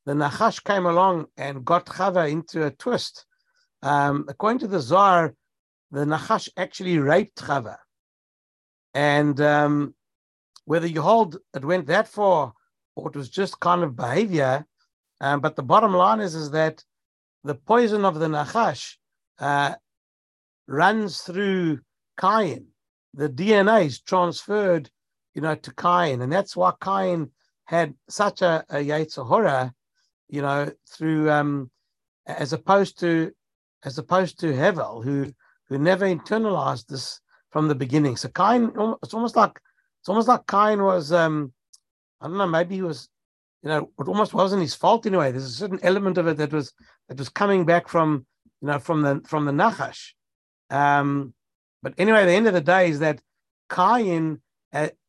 the 0.06 0.14
Nachash 0.14 0.64
came 0.64 0.86
along 0.86 1.26
and 1.38 1.66
got 1.66 1.86
Chava 1.86 2.30
into 2.30 2.66
a 2.66 2.72
twist. 2.72 3.26
Um, 3.82 4.26
according 4.28 4.60
to 4.60 4.68
the 4.68 4.80
Zohar, 4.80 5.36
the 5.92 6.06
Nachash 6.06 6.50
actually 6.58 6.98
raped 6.98 7.38
Chava, 7.38 7.78
and 8.94 9.40
um, 9.42 9.96
whether 10.66 10.88
you 10.88 11.02
hold 11.02 11.38
it 11.54 11.66
went 11.66 11.88
that 11.88 12.08
far 12.08 12.54
or 12.96 13.10
it 13.10 13.16
was 13.16 13.30
just 13.30 13.60
kind 13.60 13.84
of 13.84 13.96
behavior. 13.96 14.66
Um, 15.22 15.40
but 15.40 15.56
the 15.56 15.64
bottom 15.64 15.94
line 15.94 16.20
is, 16.20 16.36
is 16.36 16.52
that 16.52 16.84
the 17.44 17.56
poison 17.56 18.06
of 18.06 18.20
the 18.20 18.28
Nachash 18.28 18.96
uh, 19.40 19.76
runs 20.68 21.22
through 21.22 21.80
Cain. 22.20 22.68
The 23.14 23.30
DNA 23.30 23.86
is 23.86 24.02
transferred, 24.02 24.90
you 25.34 25.42
know, 25.42 25.56
to 25.56 25.74
Cain. 25.74 26.22
And 26.22 26.32
that's 26.32 26.56
why 26.56 26.74
Cain 26.84 27.32
had 27.66 27.94
such 28.10 28.42
a, 28.42 28.66
a 28.70 28.78
Yetzirah, 28.78 29.72
you 30.30 30.42
know, 30.42 30.72
through, 30.90 31.30
um, 31.32 31.70
as 32.26 32.54
opposed 32.54 33.00
to, 33.00 33.32
as 33.84 33.98
opposed 33.98 34.40
to 34.40 34.48
Hevel, 34.48 35.04
who, 35.04 35.32
who 35.68 35.78
never 35.78 36.06
internalized 36.06 36.88
this 36.88 37.20
from 37.52 37.68
the 37.68 37.76
beginning. 37.76 38.18
So 38.18 38.30
Cain, 38.30 38.72
it's 39.02 39.14
almost 39.14 39.36
like 39.36 39.60
it's 40.02 40.10
almost 40.10 40.28
like 40.28 40.46
Cain 40.46 40.84
was, 40.84 41.12
um, 41.12 41.52
I 42.22 42.28
don't 42.28 42.38
know, 42.38 42.46
maybe 42.46 42.76
he 42.76 42.82
was, 42.82 43.10
you 43.64 43.70
know, 43.70 43.90
it 44.00 44.08
almost 44.08 44.34
wasn't 44.34 44.62
his 44.62 44.76
fault 44.76 45.06
in 45.06 45.16
a 45.16 45.20
way. 45.20 45.32
There's 45.32 45.46
a 45.46 45.50
certain 45.50 45.80
element 45.82 46.18
of 46.18 46.28
it 46.28 46.38
that 46.38 46.54
was 46.54 46.74
that 47.10 47.18
was 47.18 47.30
coming 47.30 47.66
back 47.66 47.88
from, 47.88 48.26
you 48.62 48.68
know, 48.68 48.78
from 48.78 49.02
the 49.02 49.22
from 49.26 49.46
the 49.46 49.52
Nachash. 49.52 50.12
Um, 50.70 51.34
but 51.82 51.94
anyway, 51.98 52.26
the 52.26 52.34
end 52.34 52.46
of 52.48 52.54
the 52.54 52.62
day 52.62 52.90
is 52.90 53.00
that 53.00 53.22
Cain, 53.74 54.42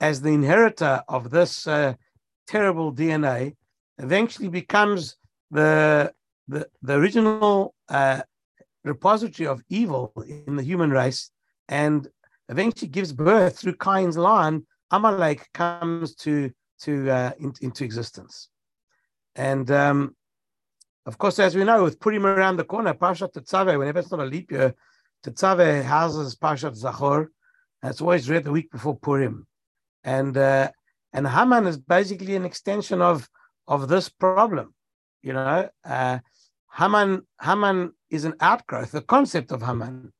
as 0.00 0.22
the 0.22 0.30
inheritor 0.30 1.02
of 1.08 1.30
this 1.30 1.66
uh, 1.66 1.94
terrible 2.46 2.94
DNA, 2.94 3.56
eventually 3.98 4.48
becomes 4.48 5.16
the 5.50 6.12
the, 6.48 6.68
the 6.82 6.94
original 6.94 7.74
uh, 7.88 8.22
repository 8.84 9.48
of 9.48 9.62
evil 9.68 10.12
in 10.46 10.56
the 10.56 10.62
human 10.62 10.90
race, 10.90 11.30
and 11.68 12.08
eventually 12.48 12.88
gives 12.88 13.12
birth 13.12 13.58
through 13.58 13.74
Cain's 13.74 14.16
line 14.16 14.64
Amalek 14.90 15.48
comes 15.52 16.14
to 16.16 16.50
to 16.82 17.10
uh, 17.10 17.32
in, 17.38 17.52
into 17.60 17.84
existence, 17.84 18.48
and 19.34 19.70
um, 19.70 20.14
of 21.06 21.18
course, 21.18 21.38
as 21.38 21.54
we 21.54 21.64
know, 21.64 21.84
with 21.84 22.00
Purim 22.00 22.26
around 22.26 22.56
the 22.56 22.64
corner, 22.64 22.92
Parshat 22.92 23.32
Tetzaveh, 23.32 23.78
whenever 23.78 24.00
it's 24.00 24.10
not 24.10 24.20
a 24.20 24.24
leap 24.24 24.50
year, 24.50 24.74
Tetzaveh 25.24 25.82
houses 25.82 26.34
Parshat 26.36 26.80
Zachor. 26.80 27.28
It's 27.82 28.00
always 28.00 28.28
read 28.28 28.44
the 28.44 28.50
week 28.50 28.70
before 28.70 28.96
Purim, 28.96 29.46
and 30.04 30.36
uh, 30.36 30.70
and 31.12 31.26
Haman 31.26 31.66
is 31.66 31.78
basically 31.78 32.36
an 32.36 32.44
extension 32.44 33.00
of 33.00 33.28
of 33.68 33.88
this 33.88 34.08
problem. 34.08 34.74
You 35.22 35.32
know, 35.32 35.68
uh, 35.84 36.18
Haman 36.74 37.22
Haman 37.42 37.92
is 38.10 38.24
an 38.24 38.34
outgrowth. 38.40 38.92
The 38.92 39.02
concept 39.02 39.52
of 39.52 39.62
Haman 39.62 40.12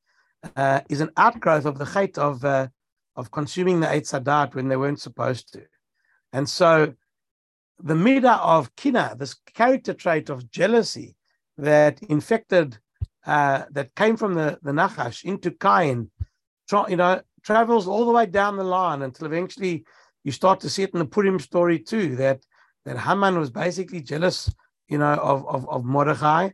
uh, 0.55 0.81
is 0.89 1.01
an 1.01 1.11
outgrowth 1.17 1.65
of 1.65 1.77
the 1.77 1.85
hate 1.85 2.17
of 2.17 2.43
uh, 2.43 2.67
of 3.15 3.31
consuming 3.31 3.79
the 3.79 3.87
Eitz 3.87 4.11
Hadat 4.11 4.55
when 4.55 4.67
they 4.67 4.77
weren't 4.77 5.01
supposed 5.01 5.53
to, 5.53 5.63
and 6.33 6.47
so 6.49 6.93
the 7.79 7.93
midah 7.93 8.39
of 8.39 8.75
kina, 8.75 9.15
this 9.17 9.35
character 9.53 9.93
trait 9.93 10.29
of 10.29 10.49
jealousy 10.49 11.15
that 11.57 12.01
infected 12.03 12.77
uh, 13.25 13.63
that 13.71 13.93
came 13.95 14.15
from 14.15 14.33
the, 14.33 14.57
the 14.63 14.71
Nachash 14.71 15.23
into 15.25 15.51
Cain, 15.51 16.09
tra- 16.67 16.89
you 16.89 16.95
know, 16.95 17.21
travels 17.43 17.87
all 17.87 18.05
the 18.05 18.11
way 18.11 18.25
down 18.25 18.57
the 18.57 18.63
line 18.63 19.01
until 19.01 19.27
eventually 19.27 19.85
you 20.23 20.31
start 20.31 20.59
to 20.61 20.69
see 20.69 20.83
it 20.83 20.93
in 20.93 20.99
the 20.99 21.05
Purim 21.05 21.39
story 21.39 21.79
too, 21.79 22.15
that 22.15 22.39
that 22.87 22.97
Haman 22.97 23.37
was 23.37 23.49
basically 23.49 23.99
jealous, 23.99 24.49
you 24.87 24.97
know, 24.97 25.13
of 25.15 25.45
of, 25.45 25.69
of 25.69 25.83
Mordechai, 25.83 26.51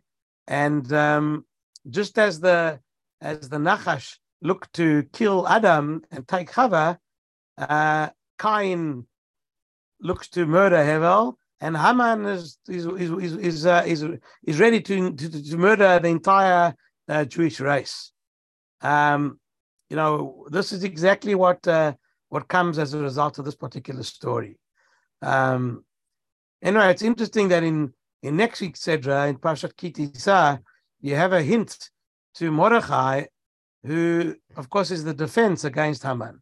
and 0.48 0.92
um, 0.92 1.46
just 1.88 2.18
as 2.18 2.40
the 2.40 2.80
as 3.22 3.50
the 3.50 3.58
Nachash 3.58 4.18
looked 4.42 4.74
to 4.74 5.04
kill 5.14 5.48
Adam 5.48 6.02
and 6.12 6.28
take 6.28 6.52
Chava, 6.52 6.98
uh, 7.60 8.10
Cain 8.42 9.06
looks 10.02 10.28
to 10.30 10.48
murder 10.48 10.78
Hevel, 10.78 11.36
and 11.62 11.78
Haman 11.78 12.26
is 12.26 12.58
is 12.68 12.88
is 12.88 13.38
is 13.38 13.66
uh, 13.68 13.84
is, 13.86 14.04
is 14.44 14.60
ready 14.60 14.82
to, 14.82 15.14
to, 15.14 15.50
to 15.52 15.58
murder 15.58 16.00
the 16.00 16.08
entire 16.08 16.74
uh, 17.10 17.26
Jewish 17.26 17.60
race. 17.60 18.12
Um, 18.82 19.40
you 19.92 19.98
know, 19.98 20.48
this 20.50 20.72
is 20.72 20.84
exactly 20.84 21.36
what 21.36 21.68
uh, 21.68 21.94
what 22.30 22.48
comes 22.48 22.80
as 22.80 22.96
a 22.96 23.00
result 23.00 23.38
of 23.38 23.46
this 23.46 23.56
particular 23.56 24.02
story. 24.02 24.58
Um, 25.22 25.86
anyway, 26.64 26.90
it's 26.90 27.04
interesting 27.04 27.50
that 27.50 27.64
in 27.64 27.94
in 28.24 28.38
next 28.38 28.62
week's 28.62 28.80
Sedra 28.80 29.30
in 29.30 29.38
Parshat 29.38 29.76
Ki 29.76 29.92
Tisa, 29.92 30.60
you 31.02 31.16
have 31.16 31.34
a 31.34 31.44
hint 31.44 31.90
to 32.36 32.50
Mordechai, 32.52 33.26
who 33.84 34.36
of 34.56 34.70
course 34.70 34.90
is 34.90 35.04
the 35.04 35.14
defense 35.14 35.66
against 35.66 36.04
Haman. 36.04 36.40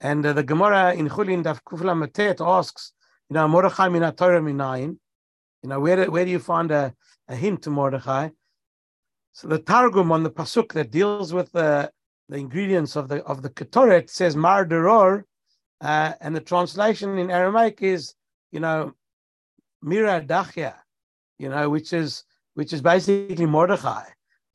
And 0.00 0.24
uh, 0.24 0.32
the 0.32 0.42
Gemara 0.42 0.94
in 0.94 1.08
Chulin 1.10 1.44
Daf 1.44 1.60
Kuf 1.62 1.84
Lamed 1.84 2.14
Tet 2.14 2.40
asks, 2.40 2.92
you 3.28 3.34
know, 3.34 3.46
Mordechai 3.46 3.88
min 3.88 4.02
Torah 4.14 4.40
minayin. 4.40 4.96
You 5.62 5.68
know, 5.68 5.78
where 5.78 5.96
do, 5.96 6.10
where 6.10 6.24
do 6.24 6.30
you 6.30 6.38
find 6.38 6.70
a, 6.70 6.94
a 7.28 7.36
hint 7.36 7.62
to 7.62 7.70
Mordechai? 7.70 8.30
So 9.32 9.46
the 9.46 9.58
Targum 9.58 10.10
on 10.10 10.22
the 10.22 10.30
pasuk 10.30 10.72
that 10.72 10.90
deals 10.90 11.34
with 11.34 11.52
the, 11.52 11.90
the 12.30 12.38
ingredients 12.38 12.96
of 12.96 13.08
the 13.08 13.22
of 13.24 13.42
the 13.42 13.50
Ketoret 13.50 14.08
says 14.08 14.34
Mar 14.36 14.64
Deror, 14.64 15.24
uh, 15.82 16.12
and 16.20 16.34
the 16.34 16.40
translation 16.40 17.18
in 17.18 17.30
Aramaic 17.30 17.82
is, 17.82 18.14
you 18.52 18.60
know, 18.60 18.94
Mira 19.82 20.20
Dachya, 20.20 20.74
you 21.38 21.48
know, 21.48 21.68
which 21.70 21.92
is 21.92 22.24
which 22.54 22.72
is 22.72 22.82
basically 22.82 23.46
Mordechai. 23.46 24.04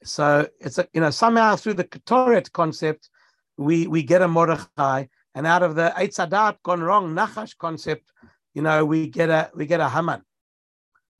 So 0.03 0.47
it's 0.59 0.77
a, 0.77 0.87
you 0.93 1.01
know 1.01 1.09
somehow 1.09 1.55
through 1.55 1.75
the 1.75 1.83
Ketoret 1.83 2.51
concept, 2.51 3.09
we 3.57 3.87
we 3.87 4.03
get 4.03 4.21
a 4.21 4.27
Mordechai, 4.27 5.05
and 5.33 5.47
out 5.47 5.63
of 5.63 5.75
the 5.75 5.93
Eitz 5.97 6.17
Hadat 6.17 6.57
gone 6.63 6.81
wrong 6.81 7.15
Nachash 7.15 7.57
concept, 7.57 8.11
you 8.53 8.61
know, 8.61 8.85
we 8.85 9.07
get 9.07 9.29
a 9.29 9.49
we 9.55 9.65
get 9.65 9.79
a 9.81 9.89
Haman. 9.89 10.21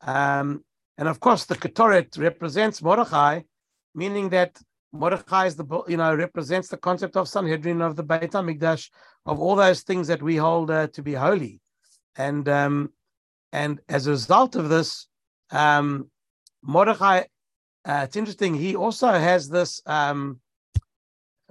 Um, 0.02 0.63
and 0.98 1.08
of 1.08 1.20
course, 1.20 1.46
the 1.46 1.56
Ketoret 1.56 2.18
represents 2.18 2.82
Mordechai, 2.82 3.41
meaning 3.94 4.30
that 4.30 4.58
Mordechai 4.94 5.48
is 5.48 5.56
the 5.56 5.84
you 5.88 5.98
know 5.98 6.15
represents 6.15 6.70
the 6.70 6.78
concept 6.78 7.18
of 7.18 7.28
Sanhedrin 7.28 7.82
of 7.82 7.96
the 7.96 8.04
Beit 8.04 8.32
Hamikdash 8.32 8.89
of 9.26 9.39
all 9.39 9.56
those 9.56 9.82
things 9.82 10.08
that 10.08 10.22
we 10.22 10.38
hold 10.38 10.72
uh, 10.72 10.88
to 10.88 11.02
be 11.02 11.13
holy, 11.13 11.60
and 12.15 12.48
um, 12.48 12.94
and 13.56 13.80
as 13.88 14.06
a 14.06 14.12
result 14.12 14.56
of 14.58 14.68
this, 14.68 15.08
um, 15.52 16.12
Mordechai. 16.62 17.24
Uh, 17.86 18.02
it's 18.04 18.18
interesting. 18.18 18.54
He 18.54 18.76
also 18.76 19.08
has 19.08 19.48
this. 19.48 19.82
Um, 19.86 20.39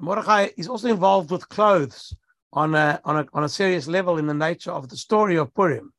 Mordechai 0.01 0.49
is 0.59 0.69
also 0.69 0.89
involved 0.89 1.31
with 1.31 1.49
clothes 1.49 2.15
on 2.53 2.75
a, 2.75 3.01
on 3.05 3.17
a 3.21 3.27
on 3.33 3.45
a 3.45 3.49
serious 3.49 3.87
level 3.87 4.19
in 4.19 4.27
the 4.27 4.41
nature 4.49 4.73
of 4.73 4.89
the 4.89 4.97
story 4.97 5.37
of 5.37 5.55
Purim, 5.55 5.93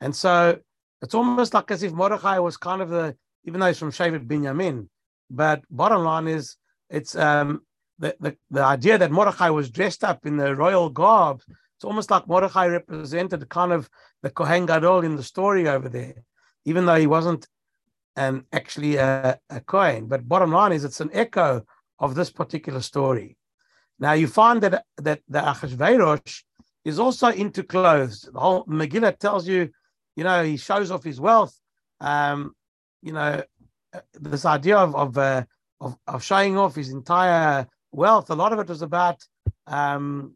and 0.00 0.14
so 0.14 0.58
it's 1.02 1.14
almost 1.14 1.52
like 1.52 1.70
as 1.70 1.82
if 1.82 1.92
Mordechai 1.92 2.38
was 2.38 2.56
kind 2.56 2.80
of 2.80 2.90
the 2.90 3.16
even 3.44 3.58
though 3.58 3.66
he's 3.66 3.78
from 3.78 3.90
Shevet 3.90 4.28
Binyamin, 4.28 4.88
but 5.30 5.62
bottom 5.70 6.04
line 6.04 6.28
is 6.28 6.56
it's 6.90 7.16
um, 7.16 7.62
the, 7.98 8.14
the 8.20 8.36
the 8.50 8.62
idea 8.62 8.98
that 8.98 9.10
Mordechai 9.10 9.50
was 9.50 9.70
dressed 9.70 10.04
up 10.04 10.26
in 10.26 10.36
the 10.36 10.54
royal 10.54 10.90
garb. 10.90 11.40
It's 11.76 11.84
almost 11.84 12.10
like 12.10 12.28
Mordechai 12.28 12.66
represented 12.66 13.48
kind 13.48 13.72
of 13.72 13.90
the 14.22 14.30
Kohen 14.30 14.66
Gadol 14.66 15.04
in 15.04 15.16
the 15.16 15.22
story 15.22 15.68
over 15.68 15.88
there, 15.88 16.24
even 16.64 16.86
though 16.86 16.96
he 16.96 17.06
wasn't 17.06 17.46
an 18.16 18.44
actually 18.52 18.96
a, 18.96 19.38
a 19.50 19.60
Kohen. 19.60 20.06
But 20.06 20.28
bottom 20.28 20.52
line 20.52 20.72
is 20.72 20.84
it's 20.84 21.00
an 21.00 21.10
echo 21.12 21.64
of 21.98 22.14
this 22.14 22.30
particular 22.30 22.80
story. 22.80 23.36
Now 23.98 24.12
you 24.12 24.26
find 24.26 24.62
that 24.62 24.84
that 24.98 25.20
the 25.28 25.40
Achashverosh 25.40 26.42
is 26.84 26.98
also 26.98 27.28
into 27.28 27.62
clothes. 27.62 28.28
The 28.32 28.38
whole 28.38 28.64
Megillah 28.66 29.18
tells 29.18 29.48
you, 29.48 29.70
you 30.16 30.24
know, 30.24 30.44
he 30.44 30.56
shows 30.56 30.90
off 30.90 31.04
his 31.04 31.20
wealth. 31.20 31.58
Um, 32.00 32.54
you 33.02 33.12
know, 33.12 33.42
uh, 33.92 34.00
this 34.12 34.44
idea 34.44 34.76
of 34.76 34.94
of, 34.94 35.18
uh, 35.18 35.44
of, 35.80 35.96
of 36.06 36.22
showing 36.22 36.56
off 36.56 36.74
his 36.74 36.90
entire 36.90 37.66
wealth. 37.92 38.30
A 38.30 38.34
lot 38.34 38.52
of 38.52 38.58
it 38.58 38.68
was 38.68 38.82
about, 38.82 39.22
um, 39.66 40.34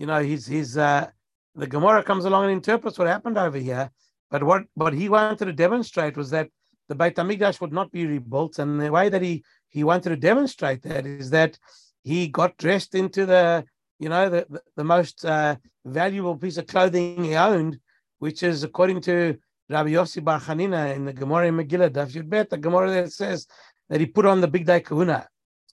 you 0.00 0.06
know, 0.06 0.22
his 0.22 0.46
his. 0.46 0.78
Uh, 0.78 1.08
the 1.54 1.66
Gemara 1.66 2.02
comes 2.02 2.24
along 2.24 2.44
and 2.44 2.52
interprets 2.52 2.98
what 2.98 3.08
happened 3.08 3.36
over 3.36 3.58
here. 3.58 3.90
But 4.30 4.42
what 4.42 4.62
what 4.74 4.94
he 4.94 5.08
wanted 5.10 5.44
to 5.44 5.52
demonstrate 5.52 6.16
was 6.16 6.30
that 6.30 6.48
the 6.88 6.94
Beit 6.94 7.16
Hamikdash 7.16 7.60
would 7.60 7.72
not 7.72 7.92
be 7.92 8.06
rebuilt, 8.06 8.58
and 8.58 8.80
the 8.80 8.90
way 8.90 9.10
that 9.10 9.20
he 9.20 9.44
he 9.68 9.84
wanted 9.84 10.08
to 10.08 10.16
demonstrate 10.16 10.82
that 10.82 11.04
is 11.04 11.30
that 11.30 11.58
he 12.02 12.28
got 12.28 12.56
dressed 12.56 12.94
into 12.94 13.26
the 13.26 13.64
you 13.98 14.08
know 14.08 14.30
the 14.30 14.46
the, 14.48 14.62
the 14.76 14.84
most 14.84 15.24
uh, 15.24 15.56
valuable 15.84 16.36
piece 16.36 16.56
of 16.56 16.66
clothing 16.66 17.22
he 17.22 17.34
owned, 17.34 17.78
which 18.20 18.42
is 18.42 18.64
according 18.64 19.02
to 19.02 19.36
Rabbi 19.68 19.90
Yossi 19.90 20.24
Bar 20.24 20.40
Chanina 20.40 20.96
in 20.96 21.04
the 21.04 21.12
Gemara 21.12 21.48
in 21.48 21.56
Megillah 21.56 21.90
Daf 21.90 22.12
Yud 22.12 22.30
Bet, 22.30 22.48
the 22.48 22.56
Gemara 22.56 22.90
that 22.90 23.12
says 23.12 23.46
that 23.90 24.00
he 24.00 24.06
put 24.06 24.24
on 24.24 24.40
the 24.40 24.48
bigdei 24.48 24.82
kehuna. 24.82 25.26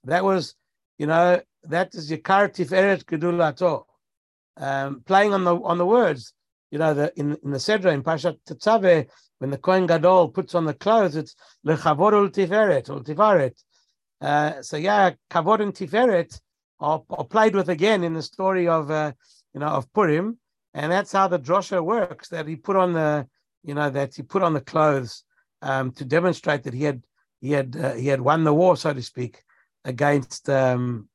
That 0.04 0.26
was, 0.26 0.54
you 0.98 1.08
know, 1.08 1.40
that 1.64 1.96
is 1.96 2.12
Yakar 2.12 2.50
Tiferet 2.54 3.06
Gedulato. 3.06 3.87
Um, 4.60 5.02
playing 5.06 5.34
on 5.34 5.44
the 5.44 5.56
on 5.56 5.78
the 5.78 5.86
words, 5.86 6.34
you 6.72 6.80
know, 6.80 6.94
the 6.94 7.14
in, 7.16 7.38
in 7.44 7.52
the 7.52 7.58
Sedra 7.58 7.94
in 7.94 8.04
Pashat 8.04 8.38
Tetzaveh, 8.48 9.08
when 9.40 9.52
the 9.52 9.58
Kohen 9.58 9.86
Gadol 9.86 10.30
puts 10.30 10.56
on 10.56 10.66
the 10.66 10.74
clothes, 10.74 11.16
it's 11.16 11.36
lechavor 11.66 12.14
ul 12.14 12.30
tiferet 12.30 12.90
ul 12.90 13.02
tifaret. 13.02 13.54
Uh, 14.20 14.62
so 14.62 14.78
yeah, 14.78 15.12
Kavod 15.30 15.62
and 15.62 15.74
Tiferet 15.74 16.40
are, 16.80 17.04
are, 17.10 17.24
played 17.26 17.56
with 17.56 17.70
again 17.70 18.04
in 18.04 18.14
the 18.14 18.22
story 18.22 18.68
of 18.68 18.90
uh, 18.90 19.12
you 19.54 19.60
know 19.60 19.68
of 19.68 19.92
Purim, 19.94 20.38
and 20.74 20.92
that's 20.92 21.12
how 21.12 21.28
the 21.28 21.40
drosha 21.40 21.84
works. 21.84 22.30
That 22.30 22.48
he 22.48 22.56
put 22.56 22.76
on 22.76 22.94
the 22.94 23.28
you 23.64 23.76
know 23.76 23.90
that 23.90 24.16
he 24.16 24.24
put 24.24 24.42
on 24.42 24.54
the 24.54 24.62
clothes 24.62 25.24
um, 25.62 25.92
to 25.92 26.06
demonstrate 26.06 26.64
that 26.64 26.74
he 26.74 26.84
had 26.84 27.04
he 27.42 27.52
had 27.52 27.76
uh, 27.76 27.94
he 27.94 28.08
had 28.08 28.22
won 28.22 28.44
the 28.44 28.54
war, 28.54 28.76
so 28.76 28.94
to 28.94 29.02
speak, 29.02 29.44
against 29.86 30.50
um, 30.50 31.08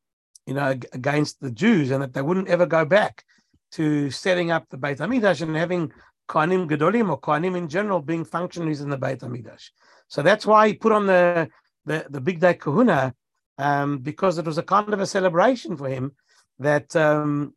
you 0.46 0.54
know 0.54 0.70
against 0.92 1.40
the 1.40 1.50
Jews, 1.50 1.90
and 1.90 2.02
that 2.02 2.14
they 2.14 2.22
wouldn't 2.22 2.48
ever 2.48 2.66
go 2.66 2.84
back 2.84 3.24
to 3.72 4.10
setting 4.10 4.50
up 4.50 4.68
the 4.68 4.76
Beit 4.76 4.98
Hamikdash 4.98 5.40
and 5.42 5.56
having 5.56 5.92
Kohanim 6.28 6.68
Gedolim 6.68 7.10
or 7.10 7.20
Kohanim 7.20 7.56
in 7.56 7.68
general 7.68 8.00
being 8.00 8.24
functionaries 8.24 8.80
in 8.80 8.90
the 8.90 8.98
Beit 8.98 9.20
Hamikdash. 9.20 9.70
So 10.08 10.22
that's 10.22 10.46
why 10.46 10.68
he 10.68 10.74
put 10.74 10.92
on 10.92 11.06
the 11.06 11.48
the, 11.84 12.06
the 12.10 12.20
bigdei 12.20 12.58
kehuna 12.58 13.12
um, 13.58 13.98
because 13.98 14.38
it 14.38 14.44
was 14.44 14.58
a 14.58 14.62
kind 14.62 14.92
of 14.92 15.00
a 15.00 15.06
celebration 15.06 15.76
for 15.76 15.88
him 15.88 16.12
that 16.58 16.94
um, 16.96 17.54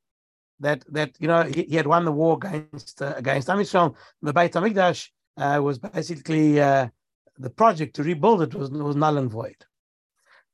that 0.60 0.84
that 0.91 1.12
you 1.19 1.28
know 1.28 1.43
he, 1.43 1.63
he, 1.63 1.76
had 1.76 1.88
won 1.88 2.06
the 2.06 2.12
war 2.12 2.38
against 2.41 3.02
uh, 3.02 3.13
against 3.17 3.50
Am 3.50 3.60
Yisrael. 3.60 3.95
The 4.21 4.34
Beit 4.34 4.54
Hamikdash 4.54 5.10
uh, 5.38 5.60
was 5.62 5.80
basically 5.80 6.60
uh, 6.60 6.88
the 7.38 7.50
project 7.50 7.95
to 7.98 8.04
rebuild 8.04 8.41
it 8.41 8.56
was 8.56 8.69
was 8.71 8.95
null 8.95 9.17
and 9.17 9.30
void. 9.30 9.58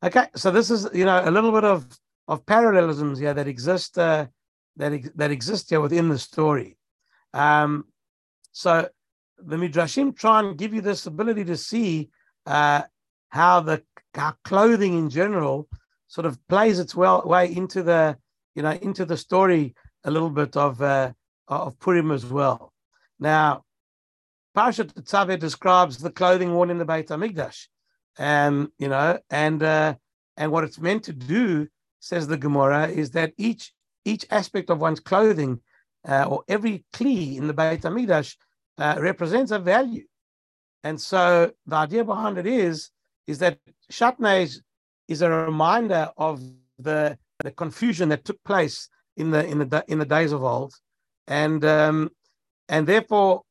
Okay, 0.04 0.28
so 0.36 0.52
this 0.52 0.72
is 0.72 0.88
you 0.94 1.06
know 1.06 1.22
a 1.24 1.32
little 1.32 1.52
bit 1.52 1.63
of 1.63 1.88
of 2.32 2.46
parallelisms 2.46 3.20
here 3.20 3.34
that 3.34 3.48
exist 3.48 3.98
uh, 3.98 4.26
that 4.78 4.91
that 5.17 5.32
exist 5.32 5.70
here 5.70 5.82
within 5.82 6.08
the 6.08 6.17
story. 6.17 6.78
Um, 7.34 7.86
so 8.54 8.88
the 9.38 9.58
midrashim 9.58 10.15
try 10.15 10.39
and 10.39 10.58
give 10.58 10.74
you 10.74 10.82
this 10.82 11.06
ability 11.06 11.46
to 11.46 11.58
see 11.58 12.10
uh, 12.46 12.84
how 13.30 13.60
the 13.60 13.84
how 14.15 14.34
clothing 14.46 14.98
in 14.98 15.10
general 15.10 15.67
sort 16.08 16.26
of 16.26 16.39
plays 16.48 16.80
its 16.80 16.96
well, 16.96 17.22
way 17.26 17.54
into 17.54 17.84
the 17.84 18.17
you 18.56 18.63
know 18.63 18.76
into 18.88 19.04
the 19.06 19.17
story 19.17 19.76
a 20.06 20.12
little 20.12 20.30
bit 20.30 20.56
of 20.56 20.82
uh, 20.82 21.12
of 21.50 21.78
Purim 21.80 22.12
as 22.12 22.26
well. 22.26 22.72
Now, 23.20 23.65
Parshat 24.56 24.94
Tetzaveh 24.94 25.38
describes 25.38 25.98
the 25.98 26.12
clothing 26.12 26.54
worn 26.54 26.70
in 26.70 26.78
the 26.78 26.86
Beit 26.86 27.10
Hamikdash, 27.10 27.67
um, 28.17 28.72
you 28.80 28.88
know, 28.88 29.20
and 29.30 29.62
uh, 29.62 29.96
and 30.38 30.50
what 30.50 30.63
it's 30.63 30.80
meant 30.80 31.04
to 31.04 31.13
do, 31.13 31.67
says 32.02 32.28
the 32.28 32.38
Gemara, 32.38 32.88
is 32.88 33.12
that 33.12 33.32
each 33.38 33.74
each 34.04 34.26
aspect 34.30 34.70
of 34.70 34.82
one's 34.82 35.00
clothing 35.00 35.62
uh, 36.08 36.26
or 36.28 36.44
every 36.48 36.84
kli 36.94 37.38
in 37.38 37.48
the 37.48 37.54
Beit 37.54 37.82
Hamikdash 37.82 38.36
uh, 38.80 38.96
represents 39.00 39.52
a 39.52 39.60
value. 39.60 40.06
And 40.84 41.00
so 41.00 41.52
the 41.68 41.76
idea 41.76 42.04
behind 42.04 42.40
it 42.40 42.48
is, 42.48 42.90
is 43.28 43.38
that 43.40 43.60
Shatnez 43.92 44.60
is 45.08 45.22
a 45.22 45.30
reminder 45.30 46.10
of 46.18 46.42
the, 46.80 47.18
the 47.44 47.52
confusion 47.52 48.10
that 48.10 48.26
took 48.26 48.44
place 48.44 48.90
in 49.18 49.30
the 49.30 49.46
in 49.46 49.60
the 49.60 49.84
in 49.88 50.00
the 50.00 50.06
days 50.06 50.32
of 50.32 50.44
old, 50.44 50.74
and 51.28 51.64
um, 51.66 52.10
and 52.70 52.88
therefore 52.88 53.44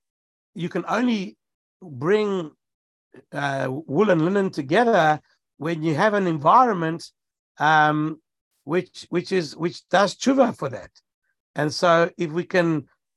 you 0.54 0.68
can 0.68 0.84
only 0.88 1.36
bring 1.82 2.50
uh, 3.32 3.66
wool 3.68 4.10
and 4.10 4.22
linen 4.22 4.50
together 4.50 5.20
when 5.58 5.82
you 5.82 5.94
have 5.94 6.14
an 6.14 6.26
environment 6.26 7.10
um, 7.58 8.20
which 8.70 9.06
which 9.14 9.30
is 9.32 9.56
which 9.56 9.78
does 9.96 10.10
tshuva 10.14 10.48
for 10.56 10.68
that. 10.76 10.92
And 11.58 11.70
so 11.80 11.92
if 12.24 12.30
we 12.38 12.44
can 12.54 12.68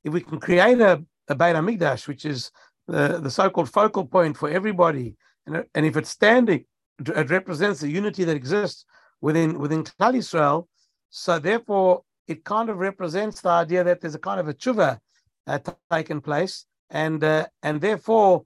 if 0.06 0.12
we 0.12 0.20
can 0.28 0.38
create 0.40 0.80
a, 0.80 0.94
a 1.32 1.34
Beit 1.40 1.56
Hamikdash, 1.56 2.08
which 2.08 2.24
is 2.32 2.50
the, 2.88 3.20
the 3.24 3.30
so-called 3.30 3.70
focal 3.70 4.04
point 4.04 4.36
for 4.36 4.48
everybody, 4.50 5.16
and, 5.46 5.64
and 5.74 5.86
if 5.86 5.96
it's 5.96 6.10
standing, 6.10 6.64
it 6.98 7.30
represents 7.30 7.80
the 7.80 7.88
unity 8.00 8.24
that 8.24 8.36
exists 8.36 8.84
within 9.20 9.50
within 9.64 9.84
Klal 9.84 10.16
Israel. 10.22 10.68
So 11.10 11.38
therefore, 11.38 12.02
it 12.26 12.44
kind 12.44 12.68
of 12.68 12.78
represents 12.78 13.40
the 13.40 13.50
idea 13.50 13.84
that 13.84 14.00
there's 14.00 14.16
a 14.16 14.26
kind 14.28 14.40
of 14.40 14.48
a 14.48 14.54
tshuva 14.54 14.98
uh, 15.46 15.58
taken 15.92 16.20
place, 16.20 16.66
and 16.90 17.22
uh, 17.22 17.46
and 17.62 17.80
therefore 17.80 18.44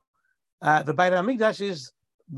uh, 0.61 0.83
the 0.83 0.93
Beit 0.93 1.15
Hamikdash 1.15 1.61
is 1.73 1.91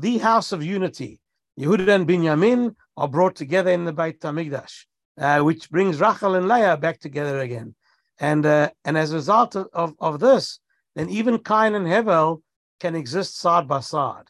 the 0.05 0.17
house 0.29 0.53
of 0.53 0.63
unity. 0.63 1.20
Yehuda 1.59 1.95
and 1.95 2.07
Binyamin 2.07 2.75
are 2.97 3.07
brought 3.07 3.35
together 3.35 3.71
in 3.71 3.85
the 3.85 3.93
Beit 3.93 4.21
Hamikdash, 4.21 4.85
uh, 5.19 5.39
which 5.41 5.69
brings 5.69 5.99
Rachel 5.99 6.35
and 6.35 6.47
Leah 6.47 6.77
back 6.77 6.99
together 6.99 7.39
again. 7.39 7.75
And 8.19 8.45
uh, 8.45 8.69
and 8.85 8.97
as 8.97 9.11
a 9.11 9.15
result 9.15 9.55
of, 9.55 9.93
of, 9.99 10.19
this, 10.19 10.59
then 10.95 11.09
even 11.09 11.39
Cain 11.39 11.75
and 11.75 11.87
Hevel 11.87 12.41
can 12.79 12.95
exist 12.95 13.37
side 13.37 13.67
by 13.67 13.79
side. 13.79 14.25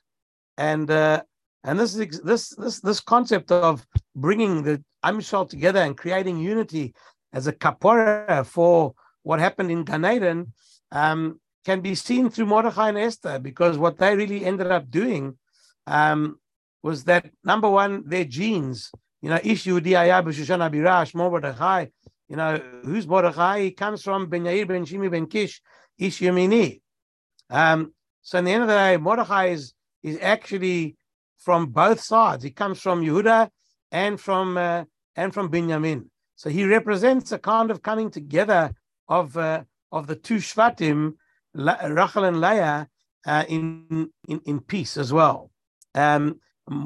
And 0.58 0.90
uh, 0.90 1.24
and 1.64 1.80
this 1.80 1.96
is 1.96 2.22
this 2.22 2.50
this 2.50 2.80
this 2.80 3.00
concept 3.00 3.52
of 3.52 3.86
bringing 4.16 4.64
the 4.64 4.84
Amishal 5.04 5.50
together 5.50 5.80
and 5.82 5.98
creating 5.98 6.38
unity 6.38 6.94
as 7.34 7.48
a 7.48 7.54
kapora 7.54 8.46
for 8.46 8.94
what 9.24 9.40
happened 9.40 9.72
in 9.72 9.84
Gan 9.84 10.06
Eden 10.06 10.54
um, 10.92 11.40
can 11.66 11.82
be 11.82 11.96
seen 11.96 12.30
through 12.30 12.48
Mordechai 12.48 12.90
and 12.90 12.98
Esther 12.98 13.40
because 13.40 13.78
what 13.78 13.98
they 13.98 14.16
really 14.16 14.46
ended 14.46 14.68
up 14.68 14.90
doing 14.90 15.38
um, 15.88 16.40
was 16.84 17.04
that 17.06 17.30
number 17.44 17.70
one, 17.70 18.04
their 18.08 18.26
genes, 18.26 18.91
you 19.22 19.30
know, 19.30 19.39
Ish 19.44 19.65
Yehudi 19.65 19.94
Shoshana 19.94 20.72
Birash, 20.72 21.13
Mordechai, 21.13 21.88
you 22.28 22.36
know, 22.36 22.62
who's 22.84 23.08
Mordechai? 23.08 23.62
He 23.62 23.72
comes 23.72 24.04
from 24.04 24.28
Ben 24.28 24.44
Yair 24.44 24.67
Ben 24.67 24.86
Shimi 24.86 25.12
Ben 25.12 25.28
Kish, 25.28 25.62
Ish 25.98 26.20
Yemini. 26.20 26.82
Um, 27.50 27.94
so 28.22 28.39
in 28.39 28.46
the 28.46 28.52
end 28.52 28.63
of 28.63 28.70
the 28.70 28.76
day, 28.76 28.98
Mordechai 28.98 29.48
is, 29.48 29.74
is 30.02 30.17
actually 30.22 30.96
from 31.38 31.67
both 31.67 32.00
sides. 32.00 32.44
He 32.44 32.52
comes 32.52 32.80
from 32.80 33.02
Yehuda 33.02 33.50
and 33.91 34.20
from 34.20 34.58
uh, 34.58 34.86
and 35.15 35.34
from 35.34 35.50
Binyamin. 35.50 36.06
So 36.36 36.50
he 36.50 36.65
represents 36.65 37.32
a 37.32 37.39
kind 37.39 37.70
of 37.70 37.82
coming 37.82 38.10
together 38.10 38.74
of 39.08 39.38
uh, 39.38 39.63
of 39.91 40.08
the 40.08 40.15
two 40.15 40.38
Shvatim 40.38 41.15
Rachel 41.54 42.24
and 42.24 42.39
Leah 42.39 42.88
uh, 43.26 43.44
in, 43.48 44.10
in 44.28 44.41
in 44.46 44.60
peace 44.62 44.98
as 44.98 45.12
well. 45.12 45.52
Um, 45.94 46.39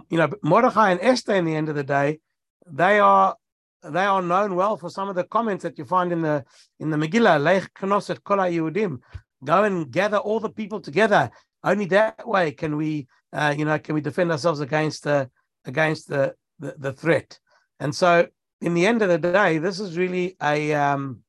you 0.10 0.18
know, 0.18 0.30
Mordechai 0.42 0.92
and 0.92 1.00
Esther. 1.02 1.36
In 1.36 1.46
the 1.46 1.56
end 1.56 1.70
of 1.70 1.76
the 1.76 1.84
day, 1.84 2.20
they 2.68 3.00
are 3.00 3.36
they 3.84 4.06
are 4.06 4.22
known 4.22 4.56
well 4.56 4.78
for 4.78 4.90
some 4.90 5.10
of 5.10 5.16
the 5.16 5.24
comments 5.26 5.64
that 5.64 5.78
you 5.78 5.86
find 5.86 6.12
in 6.12 6.22
the 6.22 6.44
in 6.80 6.90
the 6.90 6.98
Megillah. 6.98 7.40
Leich 7.40 7.68
Knosset 7.78 8.24
Kol 8.24 8.38
Yehudim. 8.38 9.00
Go 9.44 9.64
and 9.64 9.92
gather 9.92 10.18
all 10.18 10.40
the 10.40 10.50
people 10.50 10.82
together. 10.82 11.30
Only 11.64 11.86
that 11.86 12.28
way 12.28 12.52
can 12.52 12.78
we, 12.78 13.08
uh, 13.34 13.54
you 13.58 13.66
know, 13.66 13.78
can 13.78 13.96
we 13.96 14.02
defend 14.02 14.32
ourselves 14.32 14.60
against 14.60 15.04
the 15.04 15.30
against 15.66 16.08
the, 16.08 16.34
the, 16.60 16.76
the 16.78 16.94
threat. 16.94 17.40
And 17.80 17.94
so, 17.94 18.28
in 18.62 18.74
the 18.74 18.88
end 18.88 19.02
of 19.02 19.10
the 19.10 19.18
day, 19.18 19.58
this 19.58 19.80
is 19.80 19.98
really 19.98 20.36
a 20.42 20.74
um, 20.74 21.22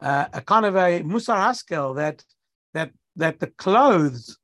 uh, 0.00 0.26
a 0.32 0.40
kind 0.40 0.64
of 0.64 0.76
a 0.76 1.02
Musar 1.02 1.36
Haskel 1.36 1.96
that 1.96 2.24
that 2.74 2.92
that 3.16 3.40
the 3.40 3.48
clothes 3.48 4.38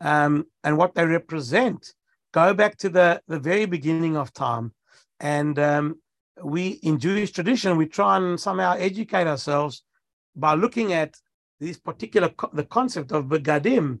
um, 0.00 0.46
and 0.64 0.76
what 0.76 0.94
they 0.94 1.04
represent 1.04 1.94
go 2.32 2.54
back 2.54 2.76
to 2.78 2.88
the 2.88 3.20
the 3.28 3.38
very 3.38 3.66
beginning 3.66 4.16
of 4.16 4.32
time, 4.32 4.72
and 5.18 5.58
um, 5.58 6.00
we 6.42 6.68
in 6.82 6.98
Jewish 6.98 7.32
tradition 7.32 7.76
we 7.76 7.86
try 7.86 8.16
and 8.16 8.38
somehow 8.38 8.74
educate 8.78 9.26
ourselves 9.26 9.82
by 10.34 10.54
looking 10.54 10.92
at 10.92 11.14
this 11.58 11.78
particular 11.78 12.28
co- 12.30 12.50
the 12.52 12.64
concept 12.64 13.12
of 13.12 13.26
begadim 13.26 14.00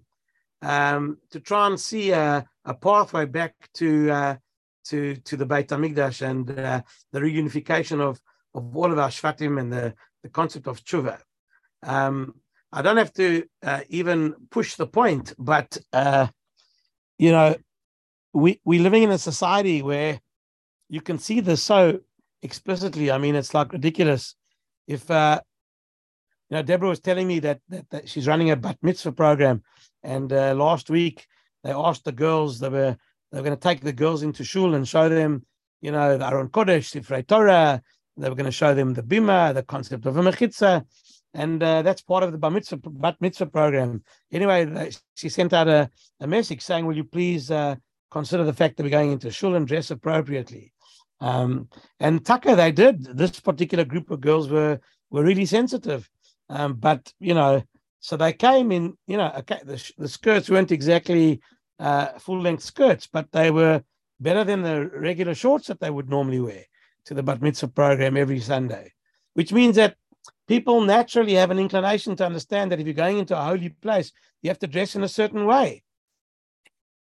um, 0.62 1.18
to 1.30 1.40
try 1.40 1.66
and 1.66 1.78
see 1.78 2.10
a, 2.10 2.44
a 2.64 2.74
pathway 2.74 3.26
back 3.26 3.54
to 3.74 4.10
uh, 4.10 4.36
to 4.84 5.16
to 5.16 5.36
the 5.36 5.46
Beit 5.46 5.68
Hamikdash 5.68 6.22
and 6.22 6.50
uh, 6.58 6.82
the 7.12 7.20
reunification 7.20 8.00
of 8.00 8.20
of 8.54 8.76
all 8.76 8.90
of 8.90 8.98
our 8.98 9.08
shvatim 9.08 9.60
and 9.60 9.72
the 9.72 9.94
the 10.22 10.28
concept 10.28 10.66
of 10.66 10.84
tshuva. 10.84 11.20
Um, 11.82 12.34
I 12.72 12.82
don't 12.82 12.96
have 12.96 13.12
to 13.14 13.44
uh, 13.62 13.80
even 13.88 14.34
push 14.50 14.76
the 14.76 14.86
point, 14.86 15.34
but 15.38 15.76
uh, 15.92 16.28
you 17.18 17.32
know, 17.32 17.56
we 18.32 18.60
we're 18.64 18.82
living 18.82 19.02
in 19.02 19.10
a 19.10 19.18
society 19.18 19.82
where 19.82 20.20
you 20.88 21.00
can 21.00 21.18
see 21.18 21.40
this 21.40 21.62
so 21.62 22.00
explicitly. 22.42 23.10
I 23.10 23.18
mean, 23.18 23.34
it's 23.34 23.54
like 23.54 23.72
ridiculous. 23.72 24.36
If 24.86 25.10
uh, 25.10 25.40
you 26.48 26.56
know, 26.56 26.62
Deborah 26.62 26.88
was 26.88 27.00
telling 27.00 27.26
me 27.26 27.40
that 27.40 27.60
that, 27.68 27.90
that 27.90 28.08
she's 28.08 28.28
running 28.28 28.50
a 28.50 28.56
bat 28.56 28.78
mitzvah 28.82 29.12
program, 29.12 29.62
and 30.02 30.32
uh, 30.32 30.54
last 30.54 30.90
week 30.90 31.26
they 31.64 31.72
asked 31.72 32.04
the 32.04 32.12
girls 32.12 32.60
they 32.60 32.68
were 32.68 32.96
they 33.32 33.38
were 33.38 33.44
going 33.44 33.56
to 33.56 33.68
take 33.68 33.80
the 33.80 33.92
girls 33.92 34.22
into 34.22 34.44
shul 34.44 34.74
and 34.74 34.86
show 34.86 35.08
them, 35.08 35.44
you 35.80 35.92
know, 35.92 36.18
the 36.18 36.26
Aron 36.26 36.48
Kodesh, 36.48 36.90
Sifrei 36.90 37.26
Torah, 37.26 37.82
they 38.16 38.28
were 38.28 38.34
going 38.34 38.46
to 38.46 38.52
show 38.52 38.74
them 38.74 38.94
the 38.94 39.02
bima, 39.02 39.54
the 39.54 39.62
concept 39.62 40.06
of 40.06 40.16
a 40.16 40.22
mechitza, 40.22 40.84
and 41.34 41.62
uh, 41.62 41.82
that's 41.82 42.02
part 42.02 42.22
of 42.22 42.32
the 42.32 42.38
bar 42.38 42.50
mitzvah, 42.50 42.78
bat 42.78 43.16
mitzvah 43.20 43.46
program. 43.46 44.02
Anyway, 44.32 44.90
she 45.14 45.28
sent 45.28 45.52
out 45.52 45.68
a, 45.68 45.90
a 46.20 46.26
message 46.26 46.62
saying, 46.62 46.86
"Will 46.86 46.96
you 46.96 47.04
please 47.04 47.50
uh, 47.50 47.76
consider 48.10 48.44
the 48.44 48.52
fact 48.52 48.76
that 48.76 48.82
we're 48.82 48.90
going 48.90 49.12
into 49.12 49.30
shul 49.30 49.54
and 49.54 49.66
dress 49.66 49.90
appropriately?" 49.90 50.72
Um, 51.20 51.68
and 52.00 52.24
Tucker, 52.24 52.56
they 52.56 52.72
did. 52.72 53.04
This 53.16 53.38
particular 53.40 53.84
group 53.84 54.10
of 54.10 54.20
girls 54.20 54.48
were 54.48 54.80
were 55.10 55.24
really 55.24 55.46
sensitive, 55.46 56.08
um, 56.48 56.74
but 56.74 57.12
you 57.20 57.34
know, 57.34 57.62
so 58.00 58.16
they 58.16 58.32
came 58.32 58.72
in. 58.72 58.96
You 59.06 59.18
know, 59.18 59.32
okay, 59.38 59.60
the, 59.64 59.92
the 59.98 60.08
skirts 60.08 60.50
weren't 60.50 60.72
exactly 60.72 61.40
uh, 61.78 62.18
full 62.18 62.40
length 62.40 62.64
skirts, 62.64 63.06
but 63.06 63.30
they 63.32 63.50
were 63.50 63.82
better 64.18 64.44
than 64.44 64.62
the 64.62 64.86
regular 64.88 65.34
shorts 65.34 65.68
that 65.68 65.80
they 65.80 65.90
would 65.90 66.10
normally 66.10 66.40
wear 66.40 66.64
to 67.06 67.14
the 67.14 67.22
Bat 67.22 67.40
Mitzvah 67.40 67.68
program 67.68 68.16
every 68.16 68.40
Sunday, 68.40 68.92
which 69.34 69.52
means 69.52 69.76
that 69.76 69.96
people 70.50 70.80
naturally 70.80 71.34
have 71.34 71.52
an 71.52 71.60
inclination 71.60 72.16
to 72.16 72.26
understand 72.26 72.72
that 72.72 72.80
if 72.80 72.84
you're 72.84 72.92
going 72.92 73.18
into 73.18 73.38
a 73.38 73.40
holy 73.40 73.68
place, 73.68 74.10
you 74.42 74.50
have 74.50 74.58
to 74.58 74.66
dress 74.66 74.96
in 74.96 75.04
a 75.04 75.08
certain 75.08 75.46
way. 75.46 75.84